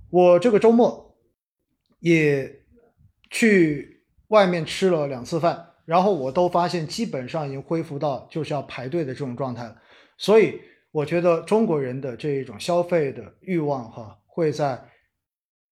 [0.08, 1.14] 我这个周末
[1.98, 2.62] 也
[3.30, 3.94] 去。
[4.30, 9.76] 外面吃了两次饭，然后我都发现基本上已经恢复到就是要排队的这种状态了。
[10.18, 14.82] 所以我觉得中国人的这一种消费的欲望哈，会在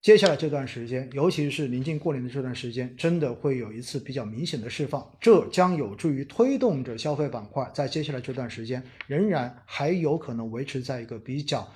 [0.05, 5.03] 接下来这段时间，尤其是临近过年的这段时间，真的会有一次比较明显的释放。
[5.19, 11.67] 这将有助于推动着消费板块在接下来这段时间仍然还有可能维持在一个比较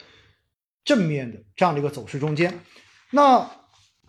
[0.85, 2.61] 正面的这样的一个走势中间。
[3.13, 3.51] 那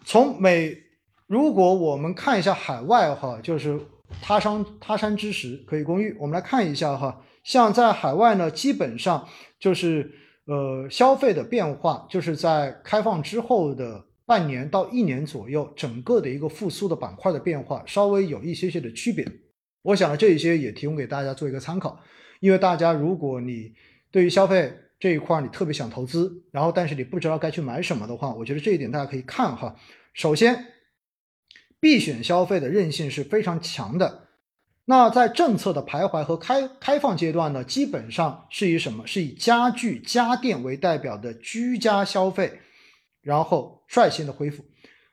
[0.03, 0.77] 从美。
[1.25, 3.79] 如果我们看一下海外哈，就是
[4.19, 6.13] 他山他山之石可以攻玉。
[6.19, 9.29] 我们来看一下哈，像在海外呢，基本上
[9.59, 10.11] 就是
[10.45, 19.27] 呃消费的变化，就是在开放之后的半年到一年左右，整个的一个复苏的板块的变化稍微有一些些的区别。
[19.81, 21.99] 我想呢，这一些也提供给大家做一个参考，
[22.39, 23.73] 因为大家如果你
[24.11, 29.75] 对于消费这一块你特别想投资，然后但是你不知道该去买什么的话，我觉得这一点大家可以看哈。
[30.13, 30.67] 首先。
[31.81, 34.27] 必选消费的韧性是非常强的。
[34.83, 39.07] 那在政策的徘徊和开开放阶段呢，基本上是以什么？
[39.07, 42.59] 是以家具家电为代表的居家消费，
[43.29, 44.65] 然后率先的恢复。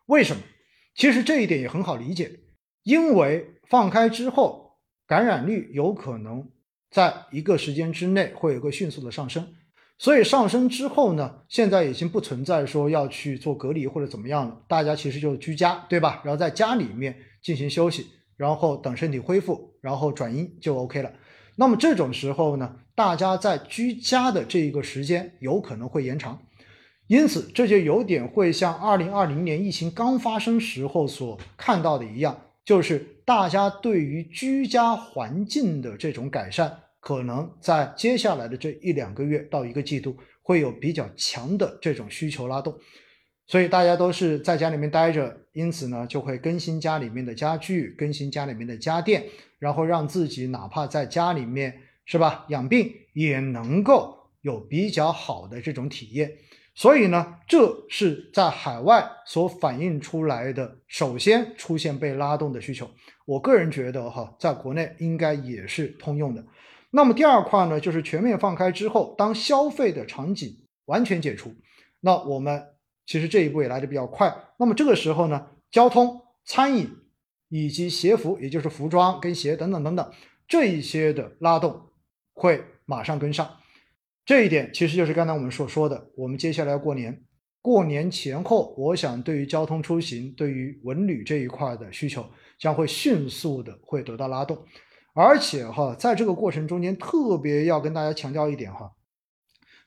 [0.06, 0.42] 为什么？
[0.94, 2.40] 其实这一点也很好理解，
[2.82, 6.48] 因为放开之后，感染率有可能
[6.90, 9.46] 在一个时间之内会有个迅速的上升。
[9.98, 16.22] 所以上升之后呢，现在已经不存在说要去做隔离或者怎么样了，大家其实就居家，对吧？
[16.24, 18.06] 然后在家里面进行休息，
[18.38, 21.12] 然后等身体恢复，然后转阴就 OK 了。
[21.56, 26.40] 那么这种时候呢，大家在居家的这一个时间有可能会延长，
[27.08, 42.74] 因此，这就有点会像二零二零年疫情刚发生时候所看到的一样，就是大家对于居家环境的这种改善，可能在接下来的这一两个月到一个季度会有比较强的这种需求拉动。
[43.46, 49.24] 所以大家都是在家里面待着，因此呢，就会更新家里面的家具，更新家里面的家电，
[49.60, 56.32] 然后让自己哪怕在家里面是吧养病也能够有比较好的这种体验。
[56.76, 62.88] 所以呢，这是在海外所反映出来的，首先出现被拉动的需求。
[63.24, 66.44] 我个人觉得哈，在国内应该也是通用的。
[66.90, 71.52] 那么第二块呢，就是全面放开之后，当消费的场景完全解除，
[71.98, 72.62] 那我们。
[73.08, 76.90] 其实这一步也来的比较快，那么这个时候呢，交通、餐饮
[77.48, 80.12] 以及鞋服，也就是服装跟鞋等等等等
[80.48, 81.80] 这一些的拉动
[82.32, 83.48] 会马上跟上。
[84.26, 87.22] 这一点其实就是刚才我们所说的，我们接下来要过年，
[87.62, 94.66] 过年前后，我想对于交通出行、对于文旅这一块的需求将会迅速的会得到拉动，
[95.14, 98.92] 而且哈，在这个过程中间，特别要跟大家强调一点哈。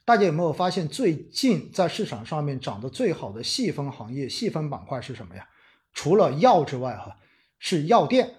[0.06, 5.46] 大家有没有发现，最近在市场上面涨得最好的细分行业、细分板块是什么呀？
[5.92, 7.18] 除了药之外，哈，
[7.60, 8.36] 是药店、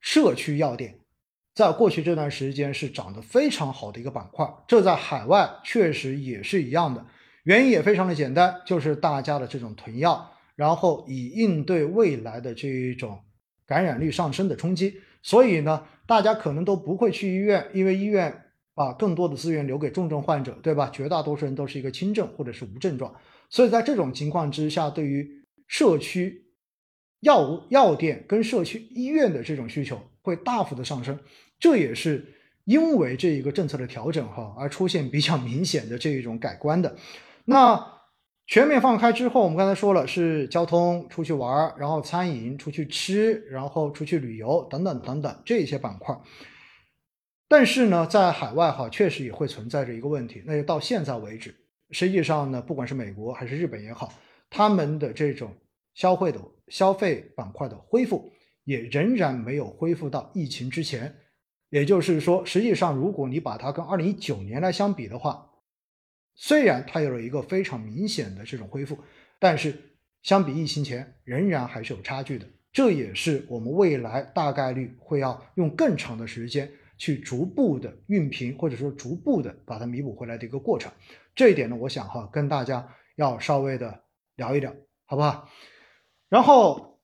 [0.00, 0.99] 社区药店，
[1.60, 4.48] 在过去这段时间是涨得非常好的一个板块。
[4.66, 7.04] 这在海外确实也是一样的，
[7.42, 13.18] 原因也非常的简单，就是大家的这种囤药，然后以应对未来的这一种
[13.66, 15.00] 感染率上升的冲击。
[15.22, 18.46] 所以呢，大家可能都不会去医院，因为医院。
[18.72, 20.88] 把更多的资源留给重症患者，对吧？
[20.90, 23.14] 绝大多数人都是一个轻症或者是无症状，
[23.50, 25.28] 所以在这种情况之下，对于
[25.66, 26.46] 社区
[27.20, 31.18] 药物药店跟社区医院的这种需求会大幅的上升，
[31.60, 32.26] 这也是
[32.64, 36.96] 因为这一个政策的调整哈而出现比较明显的这一种改观的。
[37.44, 38.00] 那
[38.46, 46.18] 全面放开之后，我们刚才说了是交通出去玩，然后餐饮出去吃，然后出去旅游等等等等这些板块。
[47.46, 51.54] 但是呢，在海外哈，确实也会存在着一个问题，那就到现在为止，
[51.90, 54.12] 实际上呢，不管是美国还是日本也好，
[54.48, 55.52] 他们的这种
[55.94, 58.32] 消费的消费板块的恢复，
[58.64, 61.14] 也仍然没有恢复到疫情之前。
[61.70, 65.50] 也就是说，实际上如果你把它跟二零一九年来相比的话，
[66.34, 68.98] 虽然它有了一个非常明显的这种恢复，
[69.38, 72.46] 但是相比疫情前，仍然还是有差距的。
[72.70, 76.70] 这也是我们未来大概率会要用更长的时间。
[77.00, 80.92] 去逐步的熨平，或者说逐步的把它弥补回来的一个过程，
[81.34, 84.04] 这一点呢，我想哈跟大家要稍微的
[84.36, 84.70] 聊一聊，
[85.06, 85.48] 好不好？
[86.28, 87.00] 然后，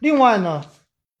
[0.00, 0.62] 另外呢，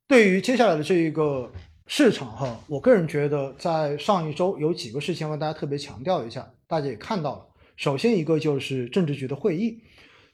[0.06, 1.50] 对于接下来的这一个
[1.90, 7.46] 市场哈，我个人觉得在上一周有几个事情要跟大家特别强调一下，大家也看到了。
[7.76, 9.82] 首先一个就是政治局的会议，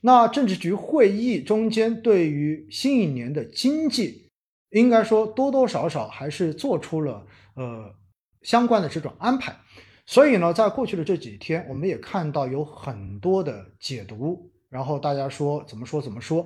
[0.00, 4.22] 那政治局会议中间对于新一年的经济。
[4.70, 7.94] 应该说多多少少还是做出了呃
[8.42, 9.56] 相关的这种安排，
[10.04, 16.44] 所以呢，在过去的这几天，我们也看到有很多的解读，然后大家说怎么说怎么说。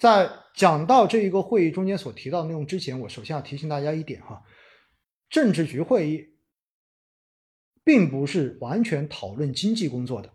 [0.00, 4.42] 在讲到这一个会议中间所提到的内容之前，我首先要提醒大家一点哈，
[5.28, 6.26] 政治局会议
[7.84, 10.32] 并不是完全讨论经济工作的，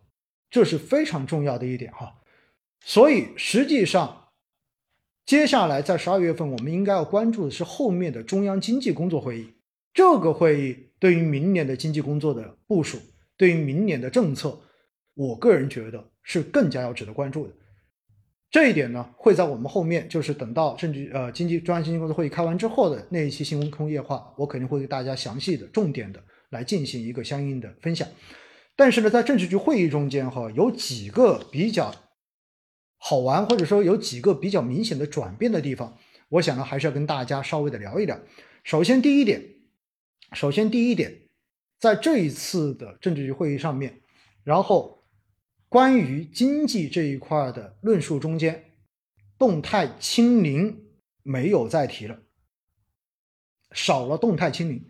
[0.49, 2.21] 这是非常重要的一点哈。
[2.79, 4.21] 所以实际上。
[5.25, 9.55] 接下来，在十二月份，我们应该要关注的是后面的中央经济工作会议。
[9.91, 12.99] 这个会议对于明年的经济工作的部署，
[13.35, 14.61] 对于明年的政策，
[15.15, 17.53] 我个人觉得是更加要值得关注的。
[18.55, 28.07] 这一点呢，会在我们后面，就是等到政治呃经济中央经济工作会议开完之后的那一期新闻空夜话，我肯定会给大家详细的、重点的来进行一个相应的分享。
[28.77, 31.93] 但是呢，在政治局会议中间哈，有几个比较。
[32.97, 35.97] 好玩，或者说有几个比较明显的转变的地方，
[36.29, 38.17] 我想呢还是要跟大家稍微的聊一聊。
[38.63, 39.43] 首先第一点，
[40.31, 41.13] 首先第一点，
[41.77, 43.99] 在这一次的政治局会议上面，
[44.45, 44.94] 然后
[45.75, 48.63] 关于经济这一块的论述中间，
[49.37, 50.85] 动态清零
[51.21, 52.17] 没有再提了，
[53.73, 54.81] 少了动态清零，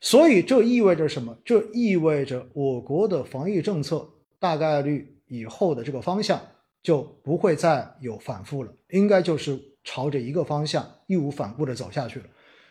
[0.00, 1.38] 所以这意味着什么？
[1.44, 4.04] 这意味着我国的防疫政策
[4.40, 6.42] 大概率以后的这个方向。
[6.82, 12.26] 就不会再有反复了，应该就是朝着一个方向义无反顾的走下去了。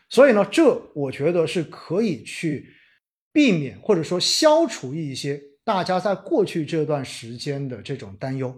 [0.10, 2.68] 所以呢，这我觉得是可以去
[3.32, 5.42] 避免或者说消除一些
[5.72, 8.54] 大家在过去这段时间的这种担忧。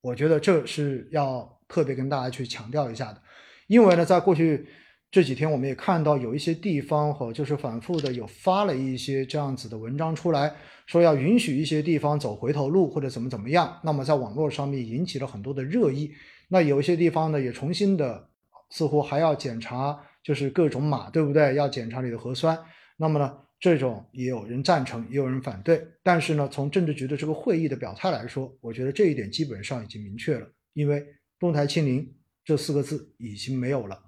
[0.00, 3.22] 我觉得这是要特别跟大家去强调一下的，
[3.68, 4.66] 因为呢，在过去
[5.08, 10.52] 这几天我们也看到有一些地方哈，就是反复的有发了一些这样子的文章出来，
[10.86, 13.78] 说要允许一些地方走回头路或者怎么怎么样。
[13.84, 16.10] 那么在网络上面引起了很多的热议。
[16.48, 18.28] 那有一些地方呢也重新的，
[18.70, 21.54] 似乎还要检查，就是各种码，对不对？
[21.54, 22.58] 要检查你的核酸。
[22.96, 25.86] 那么呢，这种也有人赞成，也有人反对。
[26.02, 31.04] 但是呢，从政治局的这个会议的表态来说，我觉得这一点基本上已经明确了，因为
[31.38, 34.02] 动态清零这四个字已经没有了。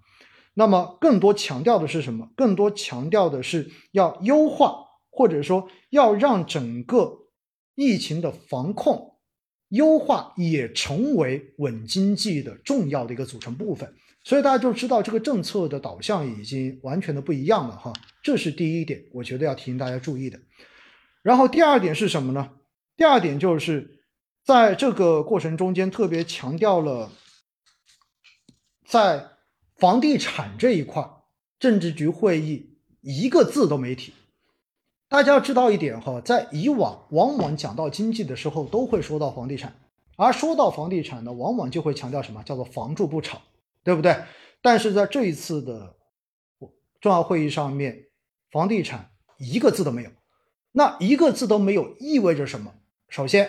[0.54, 2.30] 那么，更多强调的是什么？
[2.36, 4.74] 更多强调的是要优化，
[5.10, 7.28] 或者说要让整个
[7.74, 9.18] 疫情的防控
[9.68, 13.94] 优化也成为稳经济的重要的一个组成部分。
[14.28, 17.94] 所以大家就知道这个政策的导向已经完全的不一样了哈。
[18.22, 20.38] 这是第一点，我觉得要提醒大家注意的。
[21.22, 22.50] 然后第二点是什么呢？
[22.94, 24.02] 第二点就是
[24.44, 27.10] 在这个过程中间特别强调了
[28.86, 29.30] 在。
[29.78, 31.08] 房地产这一块，
[31.60, 34.12] 政治局会议一个字都没提。
[35.08, 39.72] 大家要知道一点哈，在以往往往讲到经济的时候，都会说到房地产，
[40.16, 43.40] 而说到房地产呢，往往就会强调什么叫做“房住不炒”，
[43.88, 44.14] 对不对？
[44.60, 45.96] 但是在这一次的
[47.00, 48.04] 重要会议上面，
[48.50, 50.10] 房地产一个字都没有。
[50.72, 52.74] 那一个字都没有意味着什么？
[53.08, 53.48] 首先，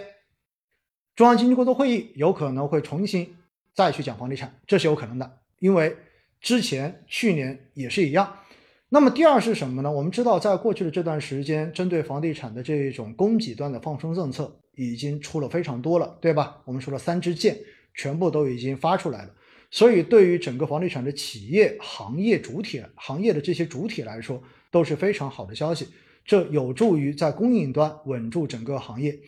[1.13, 3.35] 中央经济工作会议有可能会重新
[3.73, 5.97] 再去讲房地产，这是有可能的，因为。
[6.41, 8.39] 之前去年也是一样，
[8.87, 9.91] 那么第二是什么呢？
[9.91, 16.61] 我们知道，在过去的这段时间，针对房地产的这种供给端的放松政策已经出了非常多了，对吧？
[16.63, 17.59] 我们说了三支箭，
[17.93, 19.35] 全部都已经发出来了。
[19.72, 24.41] 所以，对于整个房地产的企业行业主体、行业的这些主体来说，
[24.72, 25.89] 都是非常好的消息。
[26.26, 29.20] 这有助于在供应端稳住整个行业，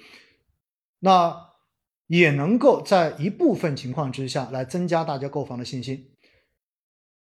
[0.99, 1.49] 那
[2.07, 6.11] 也能够在一部分情况之下来增加大家购房的信心。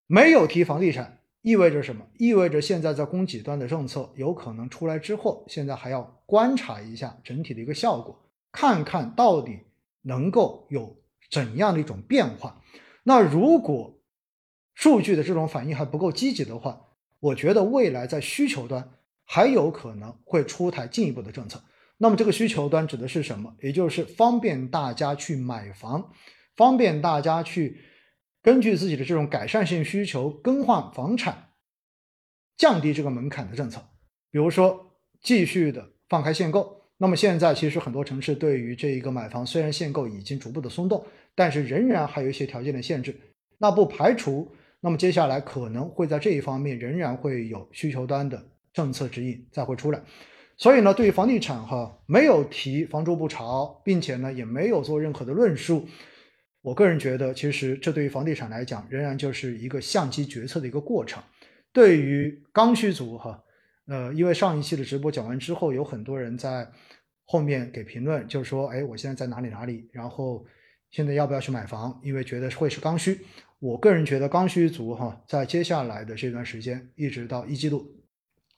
[0.06, 2.06] 没有提房地产，意味着什么？
[2.18, 9.60] 意味着现在在供给端的政策有可能出来之后，现在还要观察一下整体的一个效果，看看到底
[10.02, 10.96] 能够有
[11.30, 12.62] 怎样的一种变化。
[13.08, 14.02] 那如果
[14.74, 16.78] 数据的这种反应还不够积极的话，
[17.20, 18.90] 我觉得未来在需求端
[19.24, 21.64] 还有可能会出台进一步的政策。
[21.96, 23.56] 那么这个需求端指的是什么？
[23.62, 26.12] 也就是方便大家去买房，
[26.54, 27.80] 方便大家去。
[28.40, 31.50] 根据自己的这种改善性需求更换房产，
[32.56, 33.80] 降低这个门槛的政策，
[34.30, 36.77] 比如说继续的放开限购。
[37.00, 43.14] 那么现在其实很多城市对于这一个买房，虽然限购已经逐步的松动，但是仍然还有一些条件的限制。
[43.56, 50.00] 那不排除，那么接下来可能会在这一方面仍然会有需求端的政策指引再会出来。
[50.56, 55.86] 所以呢，对于房地产哈，没有提房住不炒，并且呢也没有做任何的论述。
[56.62, 61.22] 我个人觉得，其实这对于房地产来讲，仍然就是一个相机决策的一个过程。
[61.72, 63.40] 对于刚需族哈，
[63.88, 66.70] 呃，因为上一期的直播讲完之后，有很多人在
[67.24, 70.44] 后面给评论，就是说，哎，我现在在哪里哪里，然后
[70.90, 71.98] 现在要不要去买房？
[72.04, 73.18] 因为觉得会是刚需。
[73.58, 77.84] 我个人觉得，刚需族哈，在接下来的这段时间，一直到一季度，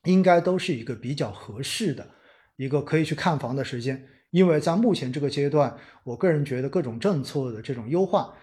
[0.05, 2.07] 应该都是一个比较合适的
[2.57, 4.07] 一个可以去看房的时间。
[4.31, 8.35] 因为在目前这个阶段，我个人觉得各种政策的这种优化，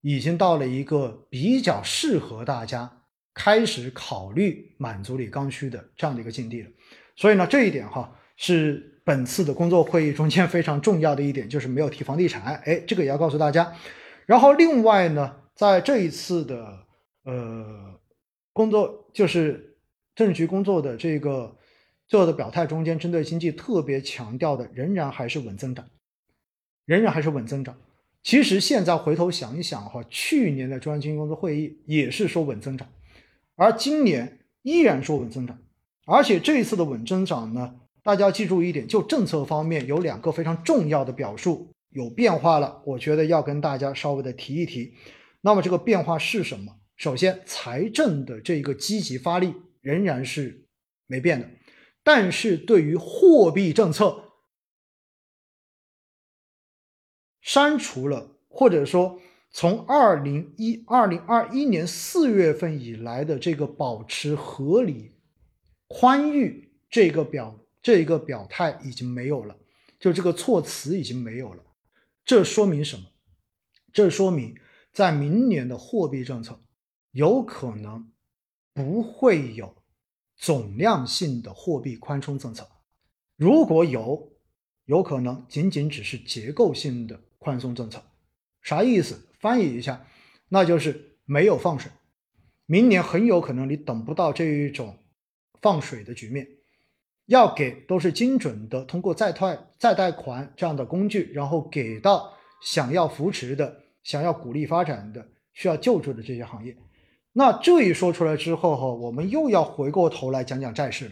[0.00, 3.01] 已经到了一个比较适合大家
[3.34, 6.70] 开始考虑满足你刚需的这样的一个境地了。
[7.16, 12.42] 所以呢，这一点哈是本次的工作会议中间非常重要的一点，就是没有提房地产。
[12.64, 13.74] 哎，这个也要告诉大家。
[14.26, 16.86] 然后另外呢，在这一次的
[17.24, 18.00] 呃
[18.52, 19.76] 工作，就是
[20.14, 21.56] 政治局工作的这个。
[22.08, 25.88] 最后的表态中间，针对经济特别强调的仍然还是稳增长，
[26.84, 27.74] 仍然还是稳增长。
[28.22, 32.86] 其实现在回头想一想哈，去年的中央经济工作会议也是说稳增长，
[33.56, 35.58] 而今年依然说稳增长。
[36.04, 44.94] 而且这一次的稳增长呢，大家记住一点，就政策方面有两个非常重要的表述有变化了，我觉得要跟大家稍微的提一提。
[45.42, 46.76] 那么这个变化是什么？
[46.96, 50.66] 首先，财政的这个积极发力仍然是
[51.06, 51.48] 没变的。
[52.02, 54.32] 但是对于货币政策，
[57.40, 59.20] 删除了，或者说
[59.52, 65.12] 从二零一二零二一年四月份以来的这个保持合理
[65.86, 69.56] 宽裕这个表这个表态已经没有了，
[70.00, 71.62] 就这个措辞已经没有了。
[72.24, 73.04] 这说明什么？
[73.92, 74.56] 这说明
[74.92, 76.58] 在明年的货币政策
[77.10, 78.10] 有可能
[78.72, 79.74] 不会有。
[80.34, 82.68] 总量性的货币宽松政策，
[83.36, 84.32] 如果有，
[84.86, 88.02] 有可能仅仅只是结构性的宽松政策，
[88.60, 89.28] 啥意思？
[89.42, 90.06] 翻译一下，
[90.48, 91.90] 那就是没有放水，
[92.64, 94.96] 明年很有可能你等不到这一种
[95.60, 96.46] 放水的局面，
[97.26, 102.32] 要给都是精准的，通过再贷再贷款这样的工具，然后给到
[102.62, 106.76] 想要扶持的、想要鼓励发展的、需要救助的这些行业。
[107.32, 111.10] 那这一说出来之后哈，我们又要回过头来讲讲债市。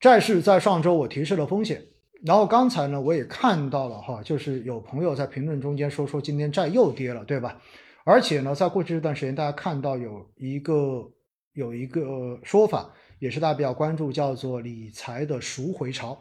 [0.00, 1.84] 债市在上周我提示了风险，
[2.24, 7.60] 然后刚才呢我也看到了哈，就是有朋友在评论中间说说今天债又跌了，对吧？
[8.04, 11.10] 而且呢，在过去这段时间，大家看到有一个
[11.54, 16.16] 有一个说法，也是大家比较关注，叫做理财的赎回潮。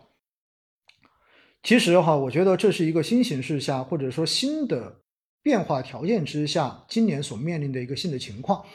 [1.62, 5.02] 其实哈，我觉得这是一个新形势下，或者说新的
[5.44, 8.66] 变化条件之下，今年所面临的一个新的情况。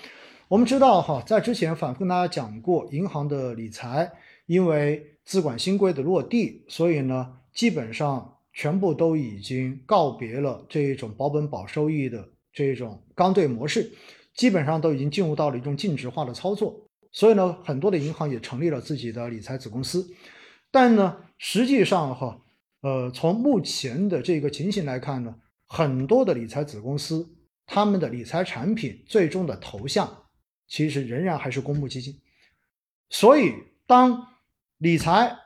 [0.47, 4.11] 我们知道哈，在之前反复跟大家讲过，银行的理财
[4.51, 12.29] 因为资管新规的落地，所以呢，基本上全部都已经告别了这一种保本保收益的。
[12.53, 13.89] 这种刚兑模式，
[14.35, 20.05] 基本上都已经进入到了一种净值化的操作，所以呢，很多的银行也成立了自己的理财子公司。
[20.73, 22.43] 但呢，实际上哈，
[22.81, 25.33] 呃，从目前的这个情形来看呢，
[25.69, 27.25] 很多的理财子公司，
[27.67, 30.25] 他们的理财产品最终的投向，
[30.67, 32.19] 其实仍然还是公募基金。
[33.11, 33.55] 所以，
[33.87, 34.27] 当
[34.81, 35.37] 理财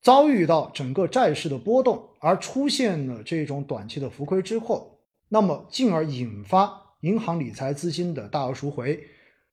[0.00, 4.98] 遭遇到整个债市的波动，而出现了这种短期的浮亏之后，
[5.28, 9.00] 那么，进而引发银行理财资金的大额赎回，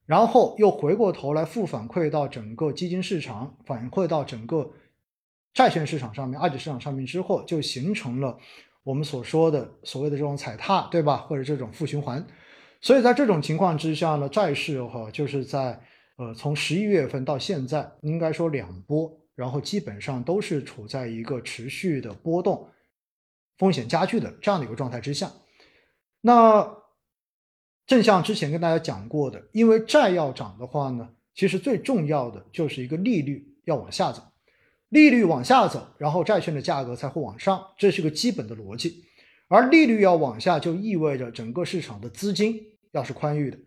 [0.08, 4.72] 然后又回过头来负反馈到整个基金市场，反馈到整个
[5.54, 8.36] 债券市场上面、二级市场上面之后，就形成了
[8.82, 11.18] 我们所说的所谓的这种踩踏，对吧？
[11.18, 12.26] 或者这种负循环。
[12.82, 15.80] 所以在这种情况之下呢，债市哈就是在
[16.20, 22.70] 呃从十一月份到现在，应该说两波，然后基本上都是处在一个持续的波动、
[23.58, 25.32] 风险加剧的这样的一个状态之下。
[26.20, 26.76] 那
[27.88, 34.22] 正像之前跟大家讲过的，因为债要涨的话呢，其实最重要的就是一个利率要往下走，
[34.90, 39.06] 利率往下走，然后债券的价格才会往上，这是个基本的逻辑。
[39.48, 42.62] 而利率要往下，就意味着整个市场的资金
[42.92, 43.58] 要是宽裕的，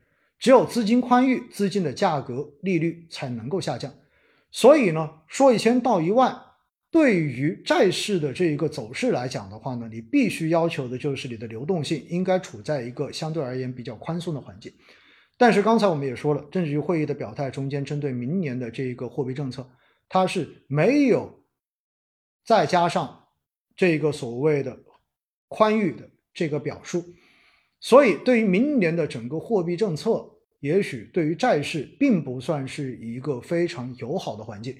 [0.42, 3.94] 只有资金宽裕，资金的价格利率才能够下降。
[4.50, 6.36] 所以呢，说一千道一万。
[6.90, 14.72] 对于债市的这一个走势来讲的话呢，你必须要求的就是你的流动性应该处在一个相对而言比较宽松的环境。
[15.38, 19.64] 但是刚才我们也说了，政治局会议的表态中间，针对明年的这一个货币政策，
[20.08, 21.44] 它是没有
[22.44, 23.26] 再加上
[23.76, 24.76] 这个所谓的
[25.46, 27.04] 宽裕的这个表述，
[27.78, 30.28] 所以对于明年的整个货币政策，
[30.62, 34.76] 也许对于债市并不算是一个非常友好的环境，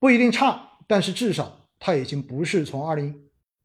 [0.00, 0.66] 不一定差。
[0.86, 3.14] 但是至少它已经不是从二零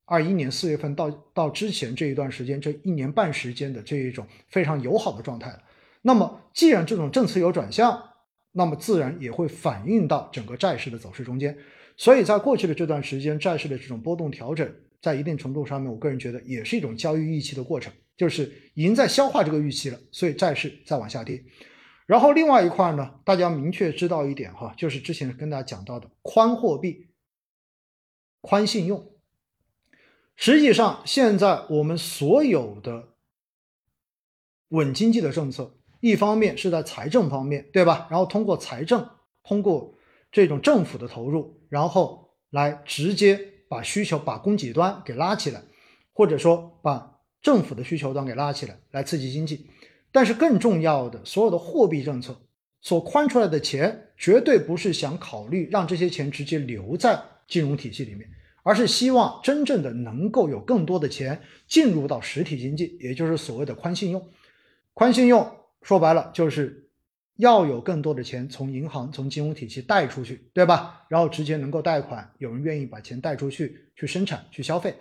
[0.03, 5.63] 二一年四月份到到之前这一段时间这一年半时间的这一种非常友好的状态了。
[6.01, 8.03] 那么既然这种政策有转向，
[8.51, 11.57] 那么自然也会反映到整个债市的走势中间。
[11.95, 14.69] 所以在过去的这段时间，债市的这种波动调整，
[15.01, 21.43] 在一定程度上面，我个人觉得也是一种交易预期的过程，就是已经在消化这个预期了，所以债市在往下跌。
[22.05, 27.07] 然后另外一块呢，大家明确知道一点哈，就是之前跟大家讲到的宽货币。
[28.45, 29.09] 宽信用，
[30.35, 33.13] 实际上现在我们所有的
[34.67, 38.05] 稳经济的政策，一方面是在财政方面，对吧？
[38.11, 39.09] 然后通过财政，
[39.43, 39.95] 通过
[40.29, 43.39] 这种政府的投入，然后来直接
[43.69, 45.63] 把需求、把供给端给拉起来，
[46.11, 47.12] 或者说把
[47.43, 49.67] 政府的需求端给拉起来，来刺激经济。
[50.11, 52.41] 但是更重要的，所有的货币政策
[52.81, 57.21] 所宽出来的钱，绝对不是想考虑让这些钱直接留在。
[57.45, 58.27] 金融体系里面，
[58.63, 64.29] 而是希望真正的能够有更多的钱进入到实体经济，也就是所谓的宽信用。
[64.93, 65.45] 宽信用
[65.81, 66.89] 说白了就是
[67.35, 71.05] 要有更多的钱从银行、从金融体系贷出去，对吧？
[71.09, 74.95] 然后直接能够贷款，有人愿意把钱贷出去去生产、去消费。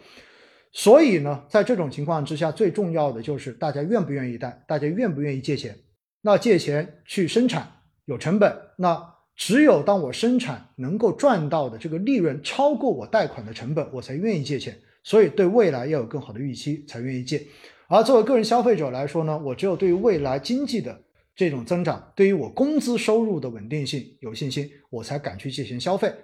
[0.72, 5.78] 所以呢，在这种情况之下，最重要的就是大家愿不愿意贷，大家愿不愿意借钱。
[6.22, 7.70] 那借钱去生产
[8.06, 9.12] 有成本，那。
[9.34, 14.76] 只有当我生产能够赚到的这个利润超过我贷款的成本，我才愿意借钱。
[15.02, 17.42] 所以对未来要有更好的预期，才愿意借。
[17.88, 21.00] 而作为个人消费者来说呢，我只有对于未来经济的
[21.34, 26.14] 这种增长，对于我工资收入的稳定性有信心，我才敢去借钱消费，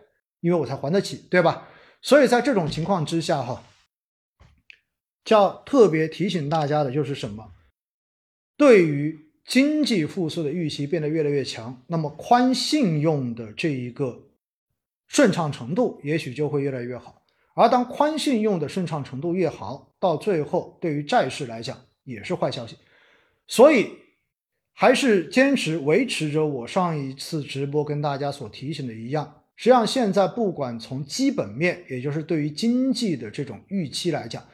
[0.40, 1.66] 因为我才还得起，对吧？
[2.02, 3.64] 所以在这种情况之下，哈，
[5.28, 7.52] 要特别提醒大家的就是什么？
[8.56, 9.24] 对于。
[9.48, 14.28] 经济复苏的预期变得越来越强，那么宽信用的这一个
[15.06, 17.22] 顺畅程度也许就会越来越好。
[17.54, 22.76] 而当宽信用的顺畅程度越好，到最后对于债市来讲也是坏消息。
[23.46, 23.88] 所以
[24.74, 29.44] 还是坚持维持着我上一次直播跟大家所提醒的一样。
[29.56, 34.44] 实际上，现在不管从基本面，也就是对于经济的这种预期来讲，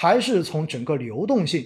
[0.00, 1.64] 还是从整个流动性、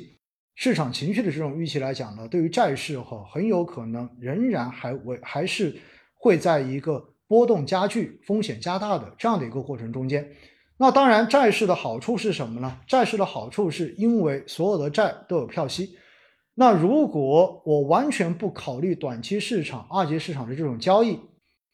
[0.55, 5.77] 市场情绪的这种预期来讲呢，对于债市哈，很有可能仍然还为还是
[6.15, 10.27] 会在一个波动加剧、风险加大的这样的一个过程中间。
[10.79, 12.81] 那当然，债市的好处是什么呢？
[12.89, 15.99] 债市的好处是因为所有的债都有票息。
[16.55, 21.21] 那如果我完全不考虑短期市场、二级市场的这种交易，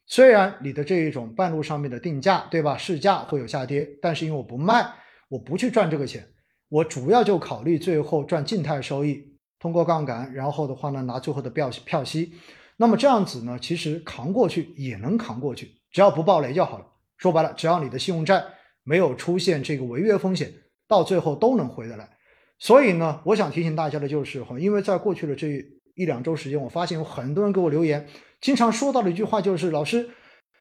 [0.07, 2.77] 虽然你的这一种半路上面的定价，对吧？
[2.77, 4.85] 市价会有下跌，但是因为我不卖，
[5.29, 6.27] 我不去赚这个钱，
[6.69, 12.33] 我主要就考虑最后赚静态收益，通过杠杆，然后的话呢，拿最后的票票息。
[12.77, 16.85] 那么这样子呢，其实扛过去也能扛过去，只要不暴雷就好了。
[17.17, 18.43] 说白了，只要你的信用债
[18.83, 20.53] 没有出现这个违约风险，
[20.87, 22.09] 到最后都能回得来。
[22.59, 25.65] 所以呢，我想提醒大家的就是哈，因为在过去的这
[25.95, 28.07] 一两周时间，我发现有很多人给我留言。
[28.39, 30.09] 经常说到的一句话就是：老师，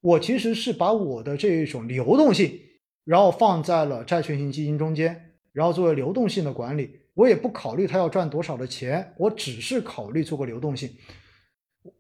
[0.01, 2.59] 我其实是把我的这一种流动性，
[3.05, 5.28] 然后放在了债券型基金中间，
[5.59, 10.89] 然后作为流动性的管理，我也不考虑它要赚多少的钱，我只是考虑做个流动性，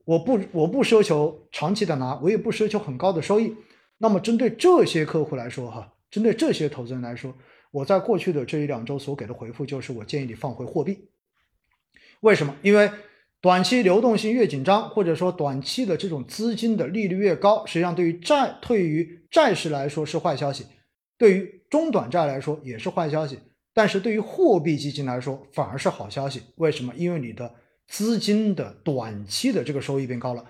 [0.04, 3.52] 我不我不奢求长期的拿，我也不奢求很高的收益。
[3.98, 7.34] 那么针对这些客户来说，哈，针对这些投资人来说，
[7.72, 11.08] 我在过去的这一两周所给的回复就是，我建议你放回货币。
[12.20, 12.54] 为什么？
[12.62, 12.88] 因为。
[13.40, 20.66] 短期流动性越紧张，或者说短期的这种资金的利率越高，实际上对于债、对于债市来说是坏消息，
[21.16, 23.38] 对于中短债来说也是坏消息，
[23.78, 26.42] 但是对于货币基金来说反而是好消息。
[26.56, 26.92] 为什么？
[26.96, 27.54] 因为你的
[27.86, 30.44] 资金的短期的这个收益变高了。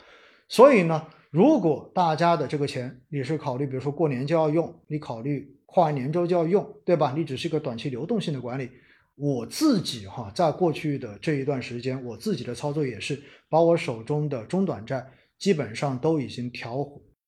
[0.49, 7.13] 所以呢，如果大家的这个钱你是考虑，比如说过年就要用，你考虑跨年周就要用，对吧？
[7.15, 8.71] 你只是一个短期流动性的管理。
[9.15, 15.07] 我自己哈，在过去的这一段时间，我自己的操作也是把我手中的中短债
[15.39, 16.83] 基本上都已经调，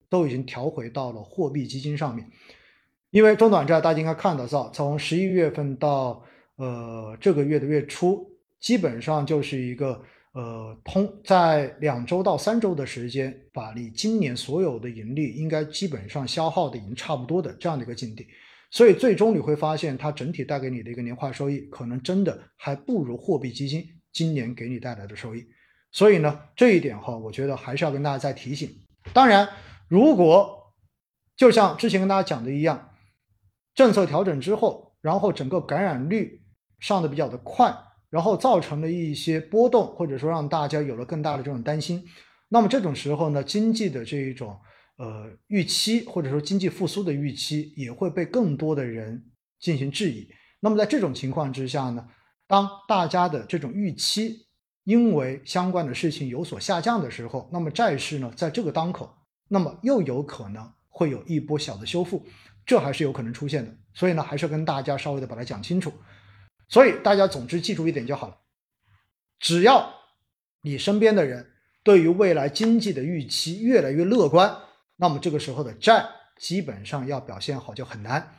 [0.09, 2.26] 都已经调回到了货币基金上面。
[3.11, 6.22] 因为中短债大家应该看得到，从十一月份到
[6.56, 8.24] 呃这个月的月初，
[8.61, 10.00] 基本上就是一个
[10.32, 18.26] 呃通在两周到三周的时间，把你今年所有的盈利应该基本上消耗的已经差不多的这样的一个境地。
[18.70, 25.44] 所以最终你会发现，它整体带给你的一个年化收益，可能真的还不如货币基金今年给你带来的收益。
[25.90, 28.70] 所以呢，这一点哈，我觉得还是要跟大家再提醒。
[29.12, 29.48] 当然，
[29.88, 30.72] 如果
[31.36, 32.89] 就像之前跟大家讲的一样，
[33.80, 36.42] 政策调整之后，然后整个感染率
[36.80, 37.74] 上的比较的快，
[38.10, 42.04] 然后造成了一些波动，或者说让大家有了更大的这种担心，
[42.50, 44.54] 那么这种时候呢，经济的这一种。
[44.98, 49.24] 呃，预期或者说经济复苏的预期也会被更多的人
[49.58, 50.28] 进行质疑。
[50.60, 52.06] 那么在这种情况之下呢，
[52.46, 54.46] 当大家的这种预期
[54.84, 59.10] 因为相关的事情有所下降的时候，那么债市呢在这个当口，
[59.48, 62.22] 那么又有可能会有一波小的修复，
[62.70, 63.74] 这还是有可能出现的。
[63.94, 65.92] 所以呢，还是跟大家稍微的把它讲清楚。
[66.68, 68.36] 所以大家总之记住一点就好了，
[69.40, 69.92] 只要
[70.62, 71.44] 你身边的人
[71.82, 74.56] 对于未来经济的预期越来越乐观。
[74.94, 76.06] 那么这个时候的债
[76.38, 78.36] 基本上要表现好就很难，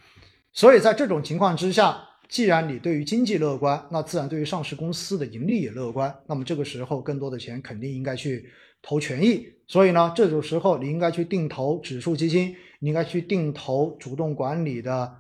[0.54, 6.16] 所以在这种情况之下，既然你对于经济乐观，那自然对于上市公司的盈利也乐观。
[6.30, 8.50] 那么这个时候更多的钱肯定应该去
[8.82, 15.16] 投权益，所以呢，这种时候你应该去定投指数基金，你应该去定投主动管理的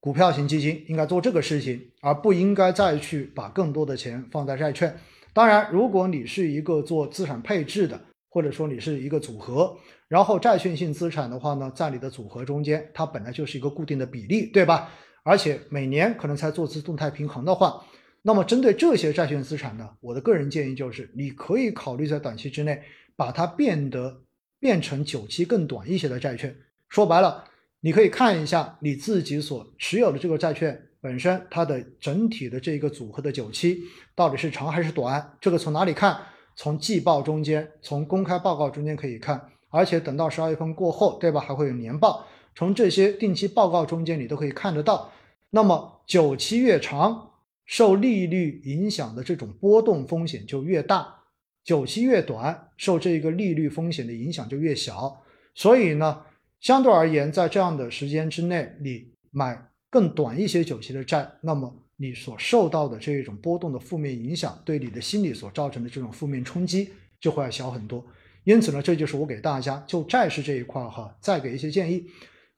[0.00, 4.94] 股票型基金，应该做这个事情，而不应该再去把更多的钱放在债券。
[5.32, 9.76] 当然，如果你是一个做资产配置的，或者说你是一个组合。
[10.08, 14.90] 然后债券性资产的话呢，在你的组合中间，它本来就是一个固定的比例，对吧？
[15.24, 17.84] 而且每年可能才做次动态平衡的话，
[18.22, 22.80] 那么针对这些债券资产呢，我的个人建议就是，你可以考虑在短期之内
[23.16, 24.22] 把它变得
[24.58, 26.56] 变成久期更短一些的债券。
[26.88, 27.44] 说白了，
[27.80, 33.80] 你可以看一下你自己所持有的这个债券本身它的整体的这个组合的久期
[34.14, 35.36] 到底是长还是短。
[35.40, 36.18] 这个从哪里看？
[36.58, 39.50] 从季报中间，从公开报告中间可以看。
[39.68, 41.38] 而且等到十二月份过后，对吧？
[41.38, 45.12] 还会有年报，从这些定期报告中间，你都可以看得到。
[45.50, 47.32] 那么久期越长，
[47.66, 51.24] 受利率影响的这种波动风险就越大；
[51.62, 55.22] 久期越短，受这个利率风险的影响就越小。
[55.54, 56.22] 所以呢，
[56.60, 68.04] 相对而言，在这样的时间之内，你买更短一些久期的债，那么你所受到的这一种波动的负面影响，对你的心理所造成的这种负面冲击，就会要小很多。
[68.44, 72.06] 因此呢，这就是我给大家就债市这一块哈，再给一些建议。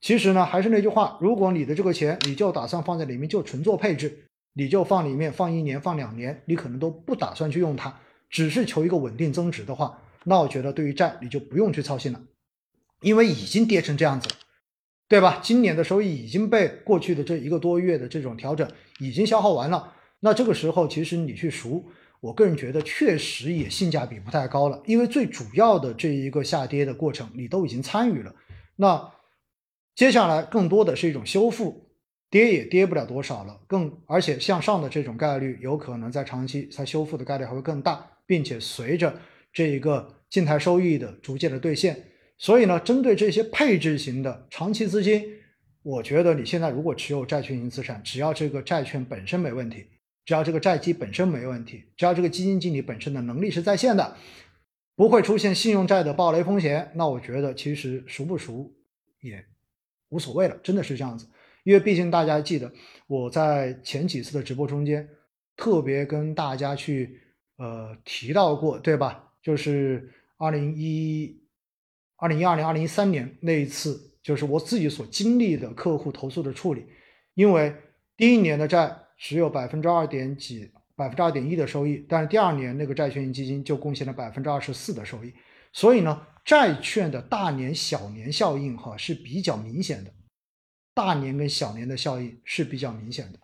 [0.01, 7.99] 其实呢，还是那句话，如果你的这个钱你就打算放在里面就纯做配置，你就放里面放一年放两年，你可能都不打算去用它。
[8.29, 12.21] 只是求一个稳定增值的话，那我觉得对于债你就不用去操心了，
[13.01, 14.35] 因为已经跌成这样子了，
[15.09, 15.41] 对吧？
[15.43, 21.85] 今年的收益已经被过去的这一个多月的这种调整已经消耗完了，那这个时候其实你去赎，
[22.21, 28.35] 我个人觉得确实也性价比不太高了，因为最主要的这一个下跌的过程你都已经参与了，
[28.77, 29.13] 那
[29.95, 31.85] 接下来更多的是一种修复。
[32.31, 39.19] 跌也跌不了多少了，更而且向上的这种概率有可能在长期它修复的概率还会更大，并且随着
[39.59, 42.01] 这一个静态收益的逐渐的兑现，
[42.37, 45.21] 所以呢，针对这些配置型的长期资金，
[45.83, 49.85] 我觉得你现在如果持有债券型资产，只要这个债券本身没问题，
[50.25, 54.17] 只要这个债基本身没问题，只要这个基金经理本身的能力是在线的，
[54.95, 58.73] 不会出现信用债的暴雷风险，那我觉得其实熟不熟
[59.23, 59.45] 也
[60.11, 61.27] 无所谓了，真的是这样子。
[61.65, 62.73] 因为毕竟大家记得
[63.09, 65.09] 我在前几次的直播中间
[65.57, 67.19] 特别跟大家去
[67.57, 69.25] 呃提到过，对吧？
[69.43, 71.41] 就是二零一
[72.17, 76.87] 二零一二年、二零一三年那一次，就是我自己所经历的客户投诉的处理。
[77.35, 77.75] 因为
[78.17, 85.33] 第一年的债只有百分之二点几、百分之二点一的收益，但是第二年那个债券型基金就贡献了百分之二十四的收益，
[85.73, 90.13] 所以呢，债券的大年小年效应哈是比较明显的。
[90.95, 93.39] 大年跟小年的效应是比较明显的，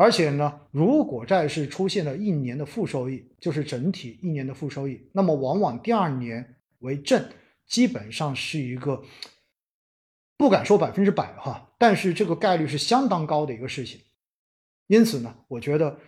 [0.00, 7.22] 而且呢，如果债市出现了一年的负收益，就是整体一年的负收益，那么往往第二年为正，
[7.66, 9.02] 基本上是一个
[10.38, 14.00] 不敢说百分之百哈，但是这个概率是相当高的一个事情。
[14.86, 15.98] 因此呢，我觉得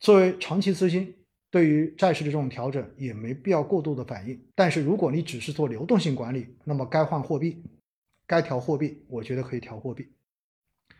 [0.00, 1.14] 作为长期资金，
[1.48, 4.44] 对于债市的这种调整也没必要过度的反应。
[4.56, 7.62] 但是如果你只是做流动性管理，那么该换货币，
[8.26, 10.08] 该调货币，我觉得可以调货币。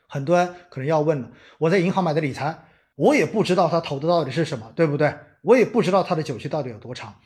[0.09, 5.15] 很多人可能要问了，我在银行买的理财，我也不知道他投的到底是什么，对不对？
[5.43, 7.21] 我也不知道他的久期到底有多长。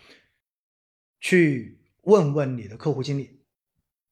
[1.20, 3.40] 去问问你的客户经理，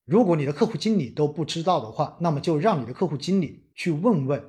[0.04, 4.42] 如果你的客户经理都不知道的话，那么就让你的客户经理去问问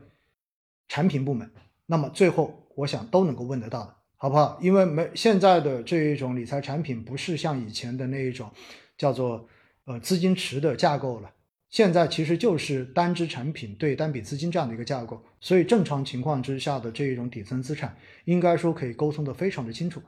[0.87, 1.49] 产品部门，
[1.85, 4.59] 那么最后我想都能够问得到的，好不好？
[4.61, 8.51] 因为没现在的这一种理财产品不是像以前的那一种
[8.97, 9.47] 叫做
[9.85, 11.31] 呃资金池的架构了。
[11.69, 17.95] 现在其实就是单只产品对单笔资金这样的一个架构，所以正常情况之下的这一种底层资产，
[18.25, 20.01] 应该说可以沟通的非常的清楚。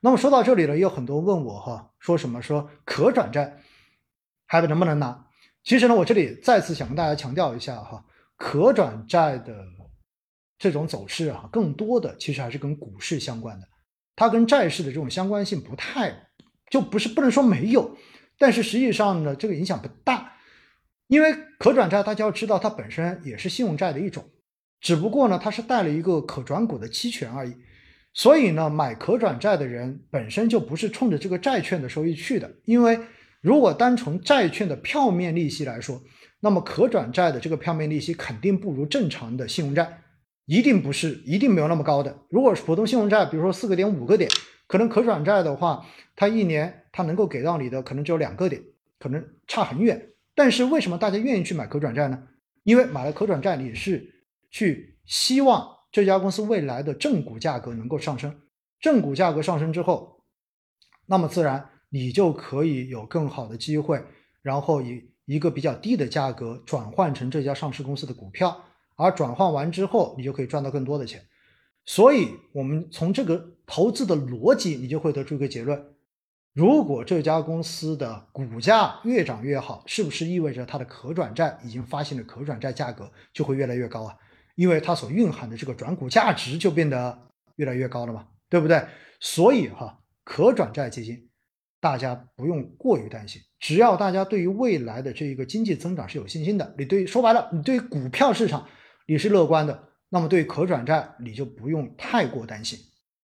[0.00, 3.58] 那么说到这里呢，也有很多问我哈，说什么说可转债
[4.46, 5.26] 还能不能拿？
[5.64, 8.04] 其实呢，我这里再次想跟大家强调一下哈，
[8.36, 9.64] 可转债的
[10.56, 13.66] 这种走势啊，更多的其实还是跟股市相关的，
[14.14, 16.28] 它跟债市的这种相关性不太，
[16.70, 17.96] 就不是不能说没有，
[18.38, 20.34] 但是实际上呢，这个影响不大。
[21.08, 24.24] 因为可转债，大家要知道，它本身也是信用债的一种，
[24.80, 27.56] 只不过呢，它是带了一个可转股的期权而已。
[28.14, 32.50] 所以呢，买可转债的人本身就不是冲着这个债券的收益去的。
[32.64, 32.98] 因为
[33.40, 36.00] 如果单从债券的票面利息来说，
[36.40, 40.02] 那么可转债的这个票面利息肯定不如正常的信用债，
[40.46, 42.16] 一定不是，一定没有那么高的。
[42.28, 44.28] 如果是普通信用债，比如说四个点、五个点，
[44.66, 45.86] 可能可转债的话，
[46.16, 48.62] 它一年它能够给到你的可能只有两个点，
[48.98, 50.10] 可能差很远。
[50.38, 52.28] 但是为什么大家愿意去买可转债呢？
[52.62, 54.08] 因为买了可转债，你是
[54.52, 58.32] 去希望这家公司未来的正股价格能够上升，
[58.78, 60.22] 正股价格上升之后，
[61.06, 64.00] 那么自然你就可以有更好的机会，
[64.40, 68.64] 然后以一个比较低的价格转换成这家上市公司的股票，
[68.94, 71.20] 而转换完之后，你就可以赚到更多的钱。
[71.84, 75.84] 所以，我们从这个投资的逻辑，你就会得出一个结论。
[76.58, 84.16] 如果这家公司的股价越涨越好，是不是意味着它的可转债已经发行的可转债价格就会越来越高啊？
[84.56, 87.16] 因为它所蕴含的这个转股价值就变得
[87.54, 88.84] 越来越高了嘛，对不对？
[89.20, 91.30] 所以哈，可转债基金
[91.80, 98.66] 大家不用过于担心，只要大家对于未来的这一个经济增长是有信心的，你对说白了，你对股票市场
[99.06, 102.76] 你是乐观的，那么对可转债你就不用太过担心，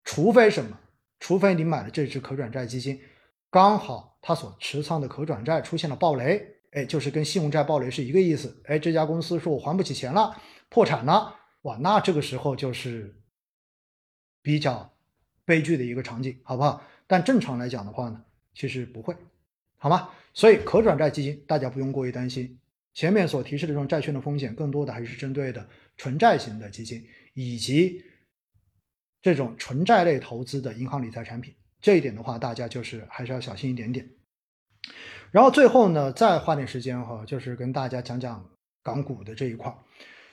[0.05, 0.79] 除非什么？
[1.19, 2.97] 除非你买了这只可转债基金。
[3.55, 8.61] 刚好他所持仓的可转债出现了暴雷，哎，就是跟信用债暴雷是一个意思。
[8.65, 10.37] 哎，这家公司说我还不起钱了，
[10.69, 11.33] 破产了，
[11.63, 13.15] 哇，那这个时候就是
[14.43, 14.93] 比较
[15.45, 16.83] 悲剧的一个场景，好不好？
[17.07, 18.25] 但正常来讲的话呢，
[18.57, 19.17] 其实不会，
[19.77, 20.11] 好吗？
[20.33, 22.59] 所以可转债基金大家不用过于担心。
[22.93, 25.65] 前面所提示的这种债券的风险，更多的还是针对的
[25.97, 28.05] 纯债型的基金，以及
[29.23, 31.55] 这种纯债类投资的银行理财产品。
[31.85, 34.09] 这一点的话，大家就是还是要小心一点点。
[35.31, 38.43] 然后最后呢，再花点时间哈，就是跟大家讲讲
[38.83, 39.71] 港股的这一块。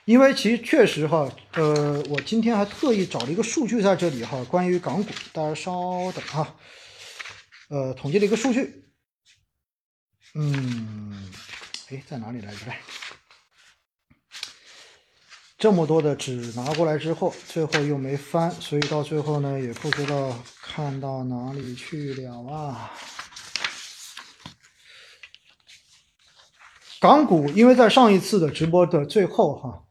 [0.06, 6.56] 因为其实确实哈，呃，我今天还特意找了一个数据在这里哈，关于港股，大家稍等哈，
[7.68, 8.86] 呃，统计了一个数据，
[10.34, 11.30] 嗯，
[11.90, 12.72] 哎，在哪里来着？
[15.62, 22.90] 这么多的纸拿过来之后，最后又没翻，所以到最后呢，也不知道看到哪里去了啊。
[27.00, 29.84] 港股，因为在上一次的直播的最后哈，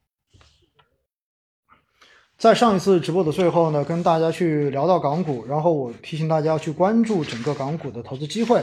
[2.37, 8.61] 在上一次直播的最后呢，跟大家去聊到港股，然后我提醒大家去关注整个港股的投资机会，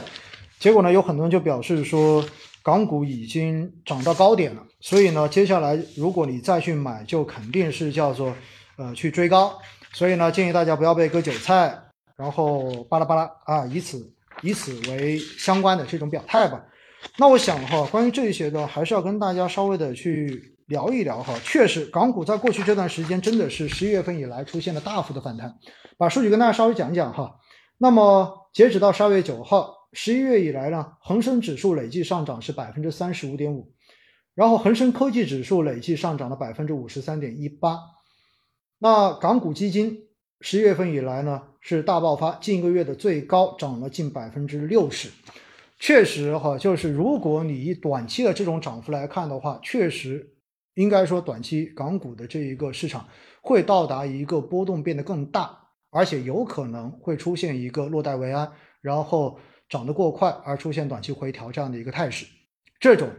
[0.59, 2.23] 结果呢，有很多人就表示说。
[2.69, 8.31] 港股已经涨到高点了，所以呢，接下来如果你再去买，就肯定是叫做
[8.77, 9.57] 呃去追高。
[9.91, 11.75] 所以呢，建议大家不要被割韭菜，
[12.15, 14.13] 然后巴拉巴拉啊，以此
[14.43, 16.63] 以此为相关的这种表态吧。
[17.17, 21.33] 那我想哈，关于这些的，还是要跟大家稍微的去聊一聊哈。
[21.43, 25.55] 确实，港股在过去这段时间真的是十一月份以来出现了大幅的反弹。
[25.97, 27.33] 把数据跟大家稍微讲一讲哈。
[27.79, 29.78] 那么截止到十二月九号。
[29.91, 33.73] 十一月以来呢，恒生指数累计上涨是百分之三十五点五，
[34.35, 37.79] 然后恒生科技指数累计上涨了百分之五十三点一八。
[38.77, 40.07] 那港股基金
[40.41, 45.09] 十一月份以来呢是大爆发，近一个月的最高涨了近百分之六十。
[45.79, 50.35] 确实哈，就是如果你以短期的这种涨幅来看的话，确实
[50.75, 53.07] 应该说短期港股的这一个市场
[53.41, 55.57] 会到达一个波动变得更大，
[55.89, 59.39] 而且有可能会出现一个落袋为安，然后。
[59.69, 62.25] 涨得过快而出现短期回调这样的一个态势，
[62.79, 63.09] 这种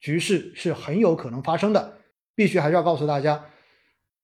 [0.00, 1.98] 局势是很有可能发生的。
[2.34, 3.46] 必须还是要告诉大家，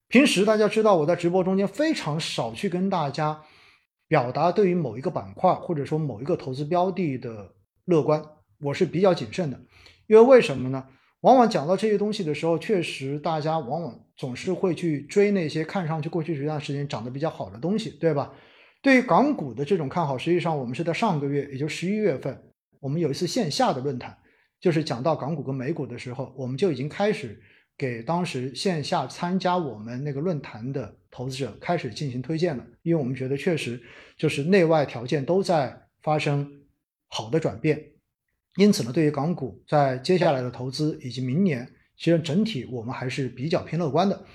[0.07, 3.41] 平时大家知道我在直播中间非常少去跟大家
[4.07, 7.55] 表达对于某一个板块或者说某一个投资标的的
[7.85, 8.23] 乐观，
[8.61, 9.59] 我是比较谨慎的。
[10.05, 10.87] 因为为什么呢？
[11.21, 18.31] 往往讲到这些东西的时候，确实大家往往总是会去追那些看上去过去这段时间涨得比较好的东西，对吧？
[18.83, 22.37] 对于港股的这种看好，实际上我们是在上个月，也就十一月份，
[22.81, 24.15] 我们有一次线下的论坛，
[24.59, 27.41] 就是讲到港股跟美股的时候，我们就已经开始
[27.77, 33.81] 给当时线下参加我们那个论坛的投资者开始进行推荐了，因为我们觉得确实
[34.17, 36.45] 就是内外条件都在发生
[37.07, 37.81] 好的转变，
[38.57, 41.65] 因此呢，对于港股在接下来的投资以及明年，
[41.95, 44.25] 其实整体我们还是比较偏乐观的。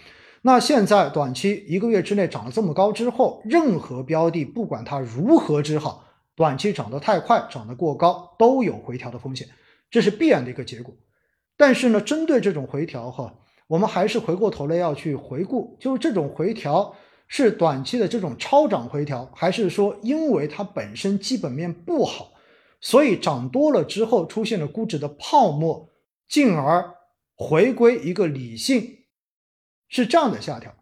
[0.43, 6.05] 那现在短期一个月之内涨了这么高之后，任何标的不管它如何之好，
[6.37, 9.49] 短期涨得太快、涨得过高，都有回调的风险，
[9.91, 10.95] 这是必然的一个结果。
[11.57, 13.35] 但是呢，针对这种回调哈，
[13.67, 16.95] 我们还是回过头来要去回顾，就是这种回调
[17.27, 22.31] 是短期的这种超涨回调，还是说因为它本身基本面不好，
[22.81, 25.91] 所以涨多了之后出现了估值的泡沫，
[26.29, 26.95] 进而
[27.35, 28.98] 回归一个理性。
[29.89, 30.75] 是这样的下调，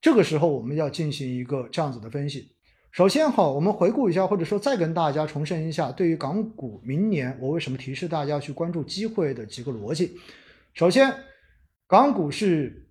[0.00, 2.56] 这个时候我们要进行一个这样子的分析。
[2.90, 10.16] 首先哈，我们回顾一下，或者说再跟大家重申一下，对于港股明年我为什么提示大家去关注机会的几个逻辑。
[10.72, 11.14] 首先，
[11.86, 12.88] 港股是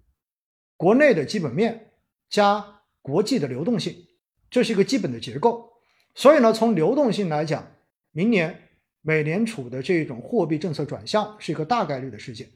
[0.77, 1.91] 国内的基本面
[2.29, 2.63] 加
[3.01, 3.95] 国际的流动性，
[4.51, 5.71] 这是一个基本的结构。
[6.13, 7.71] 所以呢，从流动性来讲，
[8.11, 8.69] 明年
[9.01, 12.47] 美联储的这种货币政策转向是一个大概率的事件。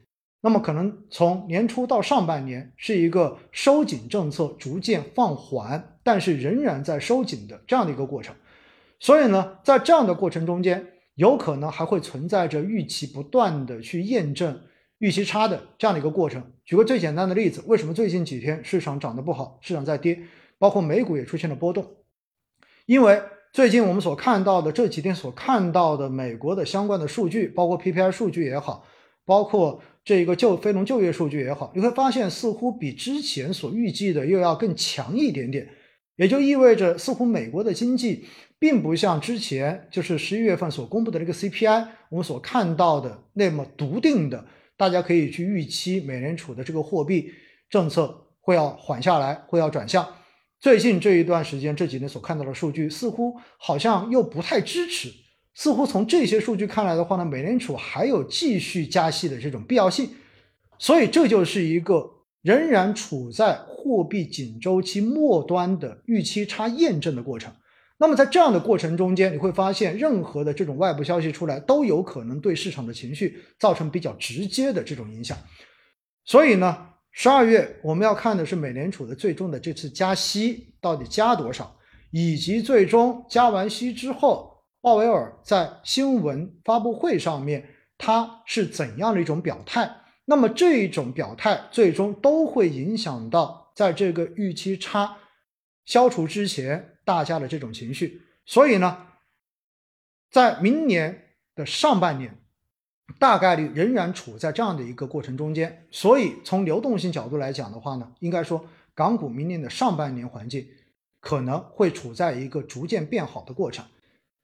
[0.41, 8.33] 那么可能从年初到上半年是一个收紧政策逐渐放缓，但是仍然在收紧的这样的一个过程。
[9.01, 14.61] 所以呢，在这样的过程中间，有可能还会存在着预期不断的去验证
[14.99, 16.41] 预期差的这样的一个过程。
[16.63, 20.21] 举个最简单的例子，为什么最近几天市场涨得不好，市场在跌，
[20.57, 21.85] 包括美股也出现了波动？
[22.85, 23.21] 因为
[23.51, 28.85] 最近我们所看到的这几天所看到的美国的相关的数据，包括 PPI 数据也好，
[29.25, 29.81] 包括。
[30.03, 35.69] 这一个就非农就业数据也好，你会发现似乎比之前所预计的又要更强一点点，
[36.15, 38.25] 也就意味着似乎美国的经济
[38.57, 44.43] 并不像之前就是十一月份所公布的这个 CPI，我们所看到的那么笃定的，
[44.75, 47.31] 大家可以去预期美联储的这个货币
[47.69, 50.07] 政策会要缓下来，会要转向。
[50.59, 55.09] 最近这一段时间这几年所看到的数据，似乎好像又不太支持。
[55.55, 60.09] 似乎从这些数据看来的话呢，美联储还有继续加息的这种必要性，
[60.77, 62.09] 所以这就是一个
[62.41, 67.51] 仍然处在货币紧周期末端的预期差验证的过程。
[67.97, 75.37] 那么在这样的过程中间，你会发现任何的这种外部消息出来，都有可能对市场的情绪造成比较直接的这种影响。
[76.23, 81.75] 所以呢，十二月我们要看的是美联储的最终的这次加息到底加多少，
[82.11, 84.48] 以及最终加完息之后。
[84.81, 90.03] 鲍威尔在新闻发布会上面，他是怎样的一种表态？
[90.25, 95.17] 那么这一种表态最终都会影响到在这个预期差
[95.85, 98.21] 消除之前大家的这种情绪。
[98.45, 99.07] 所以呢，
[100.31, 102.37] 在明年的上半年，
[103.17, 105.87] 大概率仍然处在这样的一个过程中间。
[105.91, 110.65] 所以从流动性角度来讲的话呢，应该说港股明年的上半年环境
[111.19, 113.83] 可能会处在一个逐渐变好的过程。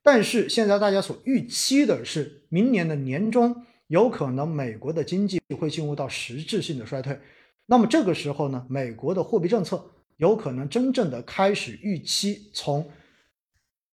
[0.06, 7.18] 但是现在大家所预期的是，明年的年中有可能美国的经济会进入到实质性的衰退，
[7.66, 9.84] 那么这个时候呢，美国的货币政策
[10.18, 12.88] 有可能真正的开始预期从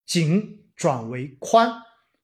[0.05, 1.73] 紧转为宽，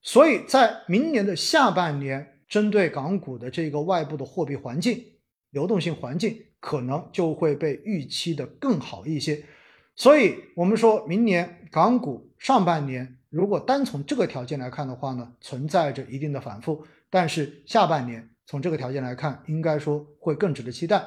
[0.03, 5.03] 所以在明年的下半年，针对港股的这个外部的货币环境、
[5.49, 9.43] 流动性环境，可能就会被预期的更好一些。
[9.95, 13.15] 所以，我们说明年港股上半年。
[13.29, 21.05] 如果单从这个条件来看的话呢，存在着一定的反复，但是下半年从这个条件来看，应该说会更值得期待。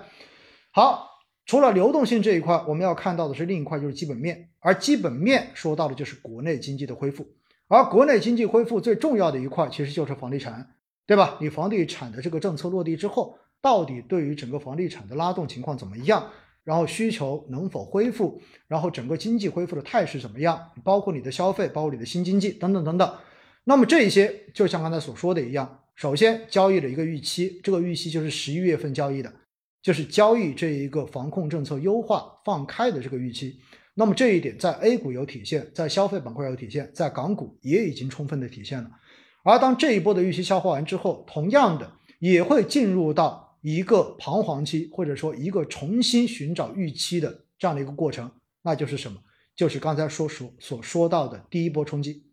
[0.70, 1.08] 好，
[1.46, 4.50] 除了流动性这一块，我们要看到的是另一块，就是基本面。
[4.60, 7.26] 而基本面说到的就是国内经济的恢复，
[7.66, 11.36] 而国内经济恢复最重要的一块，其实就是房地产，对吧？
[11.40, 16.30] 你房地产的这个政策落地之后，到底对于整个房地产的拉动情况怎么样？
[16.64, 18.40] 然后需求能否恢复？
[18.68, 20.70] 然后整个经济恢复的态势怎么样？
[20.84, 23.14] 包括你的消费，包括你的新经济等等等等。
[23.64, 29.32] 那么这一些就像刚才所说的一样，首先交易的一个预期，这个预期就是十一月份交易的，
[29.82, 33.58] 就是交易这一个防控政策优化放开的这个预期。
[33.94, 38.90] 那么这一点在 A 股有体现，在消费板块有体现，在港股也已经充分的体现了。
[39.44, 43.51] 而当这一波的预期消化完之后，同样的也会进入到。
[43.62, 49.18] 一个彷徨期，或者说一个重新寻找预期的这样的一个过程，那就是什么？
[49.54, 52.24] 就是刚才说所所说到的第一波冲击，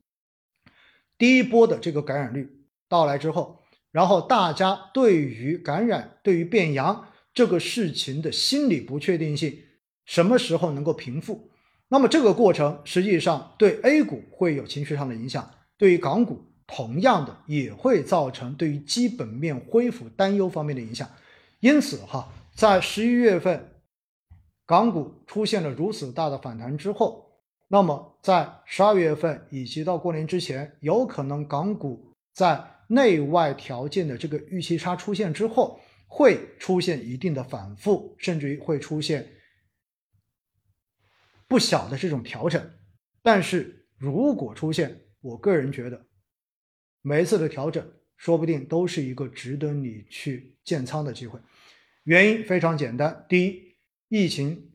[1.17, 3.61] 第一波的这个感染率到来之后，
[3.91, 9.55] 然后大家对于感染、对于变阳这个事情的心理不确定性，
[10.05, 11.51] 什么时候能够平复？
[11.89, 16.48] 那么这个过程实际上对 A 股会有情绪上的影响，对于港股。
[16.71, 21.09] 同样的也会造成对于基本面恢复担忧方面的影响，
[21.61, 23.73] 因此哈，在十一月份
[24.67, 39.27] 港股出现了如此大的反弹之后，那么在十二月份以及到过年之前，有可能港股在内外条件的这个预期差出现之后，会出现一定的反复，甚至于会出现
[41.47, 42.63] 不小的这种调整。
[43.23, 46.05] 但是如果出现，我个人觉得。
[47.01, 47.85] 每一次的调整，
[48.17, 51.39] 说不定都是一个值得你去建仓的机会。
[52.03, 53.75] 原因非常简单：第一，
[54.07, 54.71] 疫情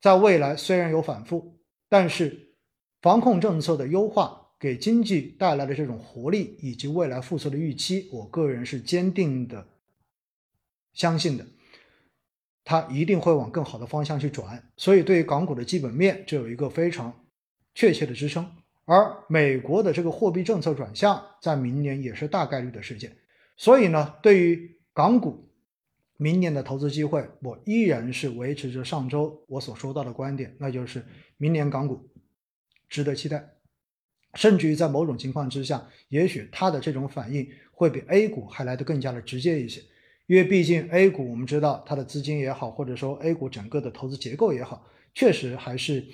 [0.00, 2.54] 在未来虽然有反复，但是
[3.00, 9.66] 防控政策的优化给经济带来的这种活力以及未来复苏的预期，我个人是坚定的
[10.92, 11.46] 相信的，
[12.64, 14.70] 它一定会往更好的方向去转。
[14.76, 17.26] 所以，对于港股的基本面，这有一个非常
[17.74, 18.50] 确切的支撑。
[18.86, 23.16] 而美国的这个货币政策转向，在明年也是大概率的事件，
[23.56, 25.50] 所以呢，对于港股
[26.16, 31.04] 明年的投资机会，我依然是维持着上周我所说到的观点，那就是
[31.36, 32.08] 明年港股
[32.88, 33.44] 值得期待，
[34.34, 39.82] 甚至于在某种情况之下，也许它的这种反应会比 A 股还来得更加的直接一些，
[40.28, 46.06] 因为毕竟 A 股我们知道它的资金也好，或者说 A 股整个的投资结构也好，确实还是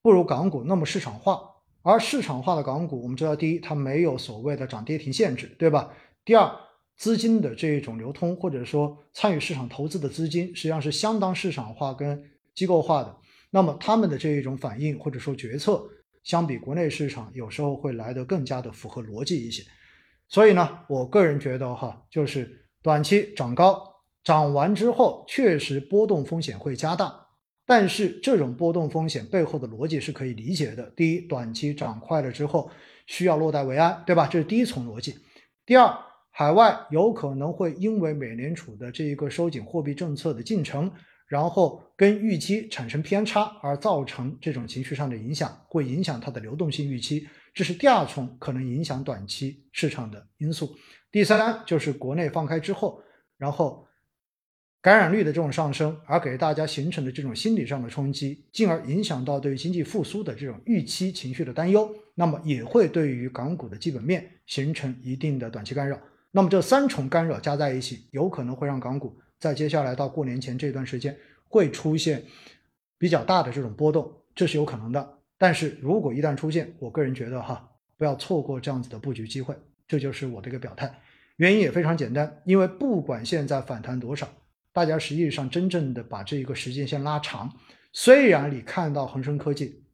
[0.00, 1.48] 不如港股那么市场化。
[1.82, 5.92] 而市场化的港股，我们知道，第一，它没有所谓的涨跌停限制，对吧？
[6.24, 6.48] 第二，
[6.96, 12.22] 资金的这一种流通，或者说参与市场投资的资金，实际上是相当市场化跟
[12.54, 13.16] 机构化的。
[13.50, 15.82] 那么他们的这一种反应或者说决策，
[16.22, 19.62] 相比国内市场，有时候会来得更加的符合逻辑一些。
[20.28, 23.82] 所以呢，我个人觉得哈，就是短期涨高，
[24.22, 27.21] 涨完之后，确实波动风险会加大。
[27.74, 30.90] 但是这种波动风险背后的逻辑是可以理解的。
[30.94, 32.70] 第一，短期涨快了之后
[33.06, 34.26] 需要落袋为安，对吧？
[34.26, 35.16] 这是第一重逻辑。
[35.64, 35.90] 第二，
[36.30, 40.92] 海外有可能会因为美联储的这一个收紧货币政策的进程，
[41.26, 47.26] 然后跟预期产生偏差，而造成这种情绪上的影响，会影响它的流动性预期。
[47.54, 50.76] 这是第二重可能影响短期市场的因素。
[51.10, 53.00] 第三，就是国内放开之后，
[53.38, 53.86] 然后。
[54.82, 65.96] 感染率的这种上升，而给大家形成的这种心理上的冲击，进而影响到对于经济复苏的这种预期情绪的担忧，那么也会对于港股的基本面形成一定的短期干扰。
[66.32, 71.16] 那么这三重干扰加在一起，有可能会让港股在接下来到过年前这段时间
[71.46, 72.24] 会出现
[72.98, 75.18] 比较大的这种波动，这是有可能的。
[75.38, 79.54] 但是如果一旦出现，我个人觉得哈，不要错过这样子的布局机会，
[79.86, 80.92] 这就是我的一个表态。
[81.36, 84.28] 原因也非常简单，因为不管现在反弹多少，
[84.72, 87.52] 大家实际上真正的把这一个时间线拉长，
[87.92, 89.84] 虽然你看到恒生科技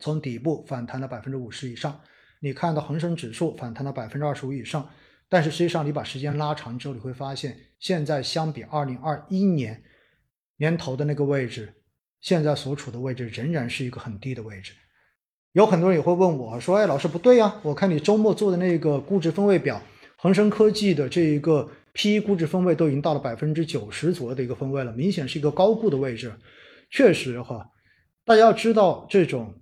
[0.00, 2.00] 从底部反弹了百分之五十以上，
[2.40, 4.88] 你看到恒生指数反弹了百分之二十五以上，
[5.28, 9.82] 但是实际上你把时间拉长之后，你会发现现在相比二零二一年
[10.56, 11.72] 年头的那个位置，
[12.20, 14.72] 现在所处的位置仍然是一个很低的位置。
[15.52, 19.80] 有很多人也会问我说：“哎，老师不对呀，我看你周末做的那个估值分位表。”
[20.20, 26.32] 恒生科技的这一个 P/E 估值分位都已经到了百分之九十左右的一个分位了，明显是一个高估的位置。
[26.90, 27.70] 确实哈，
[28.24, 29.60] 大家要知道这种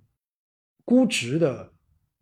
[0.85, 1.73] 估值的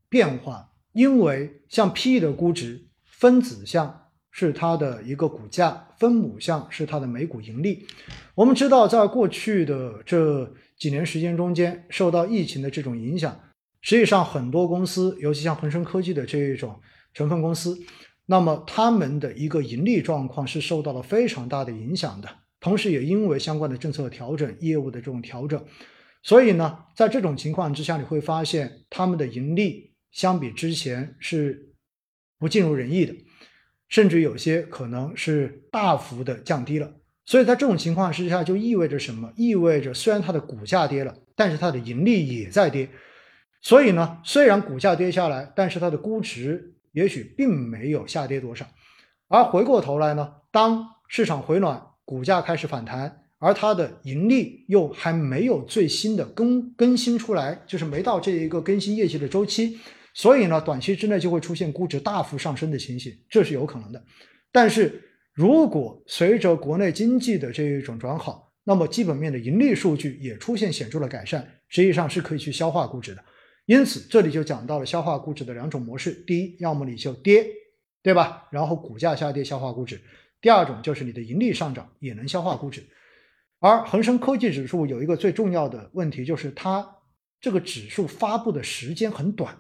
[0.08, 7.86] 变化，因为像 P/E 的估值，分子项是它的一个股价，分母项是它的每股盈利。
[8.36, 13.38] 我们知道，在过去的这几年时间中间，受到疫情的这种影响，
[13.82, 16.80] 实际上很多公司，尤其像恒生科技的这一种
[17.14, 17.78] 成分公司。
[18.28, 25.64] 那么他们的一个盈利状况是受到了非常大的影响的，同时也因为相关的政策调整、业务的这种调整，
[26.24, 31.72] 所以呢，在这种情况之下，你会发现他们的盈利相比之前是
[32.40, 33.14] 不尽如人意的，
[33.90, 36.92] 甚至有些可能是大幅的降低了。
[37.28, 39.32] 所以在这种情况之下，就意味着什么？
[39.36, 42.90] 意味着虽然它的股价跌了，但是它的盈利也在跌。
[43.62, 46.72] 所以呢，虽然股价跌下来，但是它的估值。
[46.96, 48.66] 也许并没有下跌多少，
[49.28, 59.78] 而回过头来呢，当市场回暖，股价开始反弹，而它的盈利又还没有最新的更更新出来，就是没到这一个更新业绩的周期，
[60.14, 64.02] 所以呢，短期之内就会出现估值大幅上升的情形，这是有可能的。
[64.54, 73.22] 但是如果随着国内经济的这一种转好，那么基本面的盈利数据也出现显著的改善，实际上是可以去消化估值的。
[73.66, 77.48] 因此，这里就讲到了消化估值的两种模式：第一，要么你就跌，
[78.04, 78.48] 对吧？
[78.52, 79.98] 然后股价下跌消化估值；
[80.40, 82.84] 第二种就是你的盈利上涨也能消化估值。
[83.60, 86.98] 而恒生科技指数有一个最重要的问题，就是它
[87.42, 89.58] 这个指数发布的时间很短。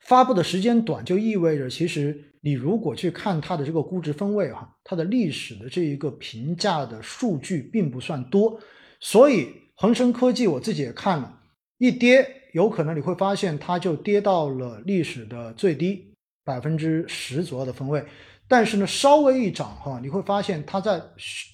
[0.00, 8.58] 发布的时间短，就意味着其实你如果去看它的这个估值分位哈，它的历史的这一个评价的数据并不算多。
[8.98, 11.42] 所以恒生科技我自己也看了
[11.76, 12.36] 一跌。
[12.52, 18.04] 有可能你会发现，它就跌到了历史的最低百分之十左右的分位，
[18.48, 21.02] 但是呢，稍微一涨哈，你会发现它在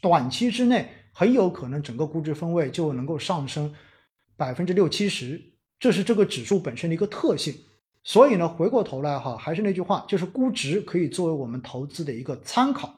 [0.01, 3.75] 短期之内很有可能整个估值分位就能够上升
[4.37, 5.41] 百分之六七十，
[5.81, 7.55] 这是这个指数本身的一个特性。
[8.05, 12.95] 所以呢，回过头来哈，还是那句话，就是估值可以作为我们投资的一个参考。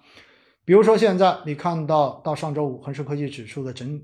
[0.64, 4.02] 比如说现在你看到到上周五恒生科技指数的整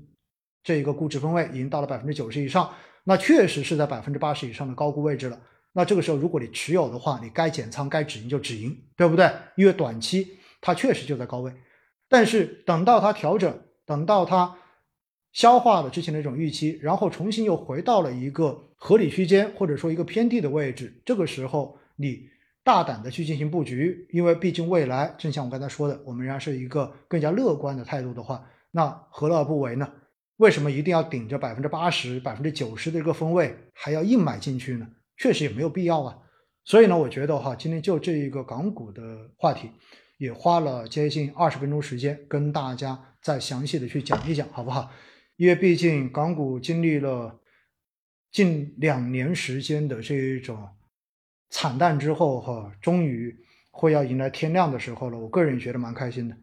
[0.63, 2.69] 这一个估值分位已经到了百分之九十以上。
[3.03, 5.39] 那确实是在百分之八十以上的高估位置了。
[5.73, 9.31] 那这个时候，如果你持有的话，你该减仓、该止盈就止盈，对不对？
[9.55, 11.51] 因为短期它确实就在高位。
[12.07, 14.55] 但是等到它调整，等到它
[15.31, 22.29] 消化了之前的一种预期，然后重新又回到了一个合理区间或者说一个偏低的位置，这个时候你
[22.63, 29.91] 大胆的去进行布局，因为毕竟未来正像我刚才说的，我们仍然是一个更加乐观的态度的话，那何乐而不为呢？
[30.43, 34.85] 为什么一定要顶着百分之八十、百分之九十的一个分位，还要硬买进去呢？
[35.15, 36.19] 确实也没有必要啊。
[36.65, 39.71] 所以呢，我觉得哈，今天就这一个港股的话题，
[40.17, 44.91] 也花了接近二十分钟时间跟大家再详细的去讲一讲，好不好？
[45.37, 47.39] 因为毕竟港股经历了
[48.29, 50.67] 近两年时间的这一种
[51.51, 53.33] 惨淡之后，哈，终于
[53.71, 55.17] 会要迎来天亮的时候了。
[55.17, 56.35] 我个人觉得蛮开心的，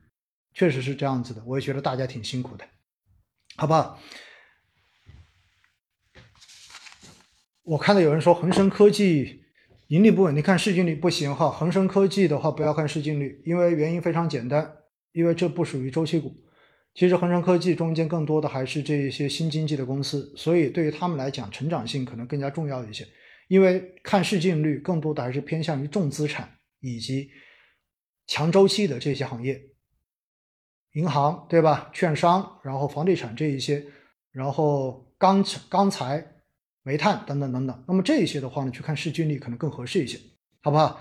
[0.55, 1.43] 确实是这样子的。
[1.45, 2.65] 我也觉得大家挺辛苦的。
[3.61, 4.01] 好不好？
[7.63, 9.43] 我看到有人说恒生科技
[9.89, 11.51] 盈利不稳，定看市净率不行哈。
[11.51, 14.79] 恒生科技的话不要看市净率，因为原因非常简单，
[15.13, 16.35] 因为这不属于周期股。
[16.95, 23.07] 其实恒生科技中间更多的还是这一些新经济的公司，所以对于他们来讲，成长性可能更加重要一些。
[23.49, 26.51] 因为看市净率更多的还是偏向于重资产
[26.81, 27.29] 以及
[28.27, 29.61] 强周期的这些行业。
[30.93, 31.91] 银行对吧？
[31.93, 33.85] 券商，然后房地产这一些，
[34.33, 36.25] 然后钢钢材、
[36.83, 37.85] 煤炭等等等等。
[37.87, 40.19] 那么这一些的话呢，去看市净率可能更合适一些，
[40.63, 41.01] 好不好？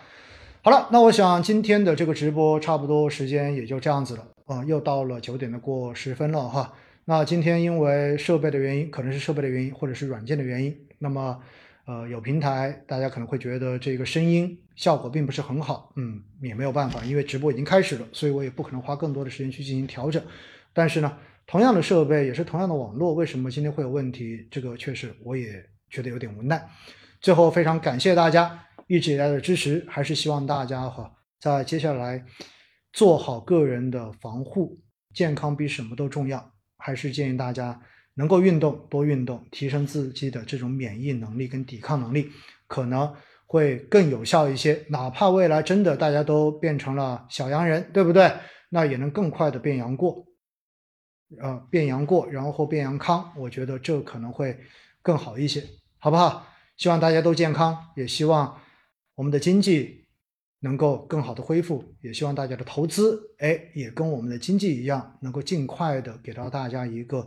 [0.61, 6.73] 好了，那我想今天的这个直播差不多时间也就这样子了啊，又到了九点的过十分了哈。
[7.05, 11.39] 那今天因为设备的原因，可能是设备的原因，或者是软件的原因，那么。
[11.85, 20.23] 呃，有平台，大家可能会觉得这个声音效果并不是很好，嗯，也没有办法，因为直播已经开始了，所以我也不可能花更多的时间去进行调整。
[20.71, 24.47] 但是呢，同样的设备，也是同样的网络，为什么今天会有问题？
[24.49, 26.65] 这个确实我也觉得有点无奈。
[27.19, 28.57] 最后，非常感谢大家
[28.87, 31.11] 一直以来的支持，还是希望大家哈
[31.41, 32.23] 在接下来
[32.93, 34.79] 做好个人的防护，
[35.13, 36.53] 健康比什么都重要。
[36.77, 37.77] 还是建议大家
[38.13, 42.29] 能够运动，多运动，提升自己的这种免疫能力跟抵抗能力，
[42.67, 43.13] 可能
[43.49, 44.85] 会更有效一些。
[44.89, 48.31] 哪怕未来真的大家都变成了小阳人，对不对？
[48.69, 50.23] 那也能更快的变阳过，
[51.41, 53.33] 呃，变阳过，然后变阳康。
[53.35, 54.55] 我觉得这可能会
[55.01, 55.63] 更好一些，
[55.97, 56.45] 好不好？
[56.77, 58.61] 希望大家都健康，也希望
[59.15, 59.97] 我们的经济。
[60.61, 67.25] 能够更好的恢复，也希望大家的投资，哎，也跟我们的经济一样，能够尽快的给到大家一个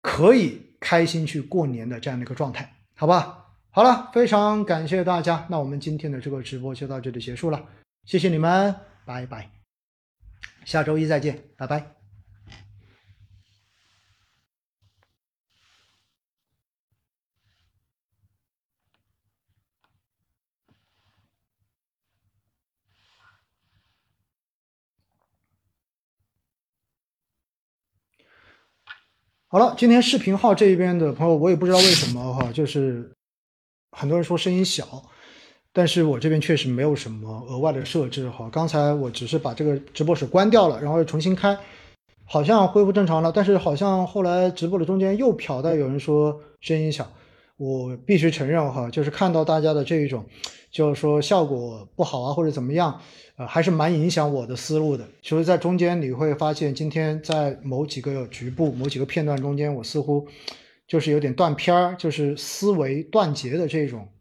[0.00, 3.41] 可以开心去过年的这样的一个状态，好吧？
[3.74, 7.70] 好了，非常感谢大家，那我们今天的这个直播就到这里结束了，
[8.04, 8.74] 谢谢你们，
[9.06, 9.50] 拜拜，
[10.66, 11.94] 下周一再见，拜拜。
[29.48, 33.16] 好了，今天视频号这一边的朋友，我也不知道为什么哈，就是
[33.92, 35.02] 很多人说声音小，
[35.72, 38.48] 但是我这边确实没有什么额外的设置哈。
[38.50, 41.56] 刚才我只是把这个直播室关掉了，然后又重新开，
[42.24, 47.08] 好像恢复正常了，但是好像后来直播的中间又瞟到有人说声音小，
[47.56, 50.24] 我必须承认哈，就是看到大家的这一种，
[50.70, 53.00] 就是说效果不好啊或者怎么样。
[53.38, 55.08] 呃，还是蛮影响我的思路的。
[55.22, 60.28] 其实，在中间你会发现，今天在某几个局部、某几个片段中间，我似乎
[60.92, 64.12] 就是有点断片儿，就是思维断节的这种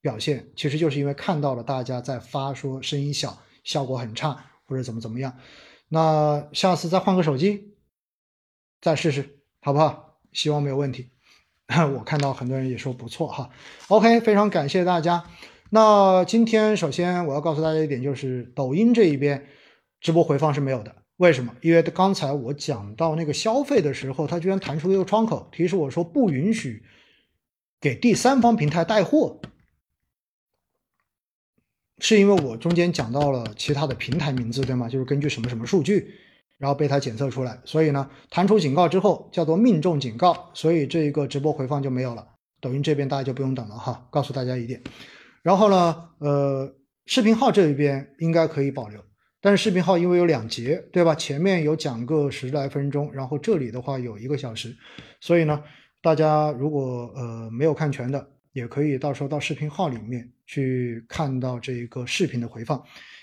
[0.00, 0.50] 表现。
[0.56, 5.38] 其实就是因为看到了大家在发说声音小、效果很差或者怎么怎么样。
[5.88, 7.76] 那下次再换个手机
[8.80, 10.18] 再试试，好不好？
[10.32, 11.10] 希望没有问题。
[11.96, 13.50] 我看到很多人也说不错哈。
[13.86, 15.24] OK，非常感谢大家。
[15.70, 19.46] 那今天首先我要告诉大家一点，就是抖音这一边
[20.00, 20.96] 直播回放是没有的。
[21.22, 21.54] 为什么？
[21.60, 26.82] 因为刚才我讲到那个消费的时候，它居然弹出一个窗口，提示我说不允许
[27.80, 29.40] 给第三方平台带货，
[31.98, 34.88] 是因为我中间讲到了其他的平台名字，对吗？
[34.88, 36.12] 就是根据什么什么数据，
[36.58, 42.26] 然后被它检测出来，所以呢，弹出警告之后叫做命中警告，所以这一个直播回放就没有了。
[42.60, 44.82] 抖音这边大家就不用等了哈，告诉大家一点。
[45.44, 46.74] 然后呢，呃，
[47.06, 49.00] 视频号这一边应该可以保留，
[49.42, 51.16] 但是视频号因为有两节，对吧？
[51.16, 54.74] 前面有讲个十来分钟，然后这里的话有一个小时，
[55.20, 55.62] 所以呢，
[56.00, 62.80] 大家如果呃没有看全的，也可以到时候到视频号里面去看到这一个视频的回放。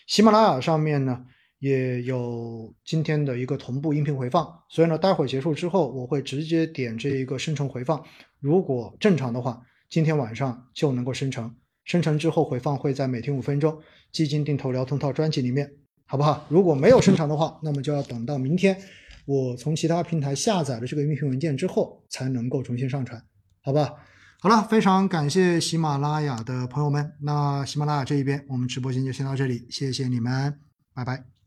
[0.08, 1.24] 喜马拉雅上面呢
[1.60, 8.04] 也有今天的一个同步音频回放，所以呢，待会儿结束之后，我会直接点这一个生成回放，
[8.42, 11.56] 如果正常的话，今天晚上就能够生成。
[11.86, 13.82] 生成之后回放会在每天五分钟
[14.12, 15.72] 基金定投聊通套专辑里面，
[16.12, 16.44] 好不好？
[16.50, 18.76] 如果没有生成的话，那么就要等到明天
[19.26, 23.24] 我从其他平台下载了这个音频文件之后才能够重新上传，
[23.62, 23.94] 好吧？
[24.42, 30.60] 好了，非常感谢喜马拉雅的朋友们，那喜马拉雅这一边我们直播间就先到这里，谢谢你们，
[30.96, 31.39] 拜拜。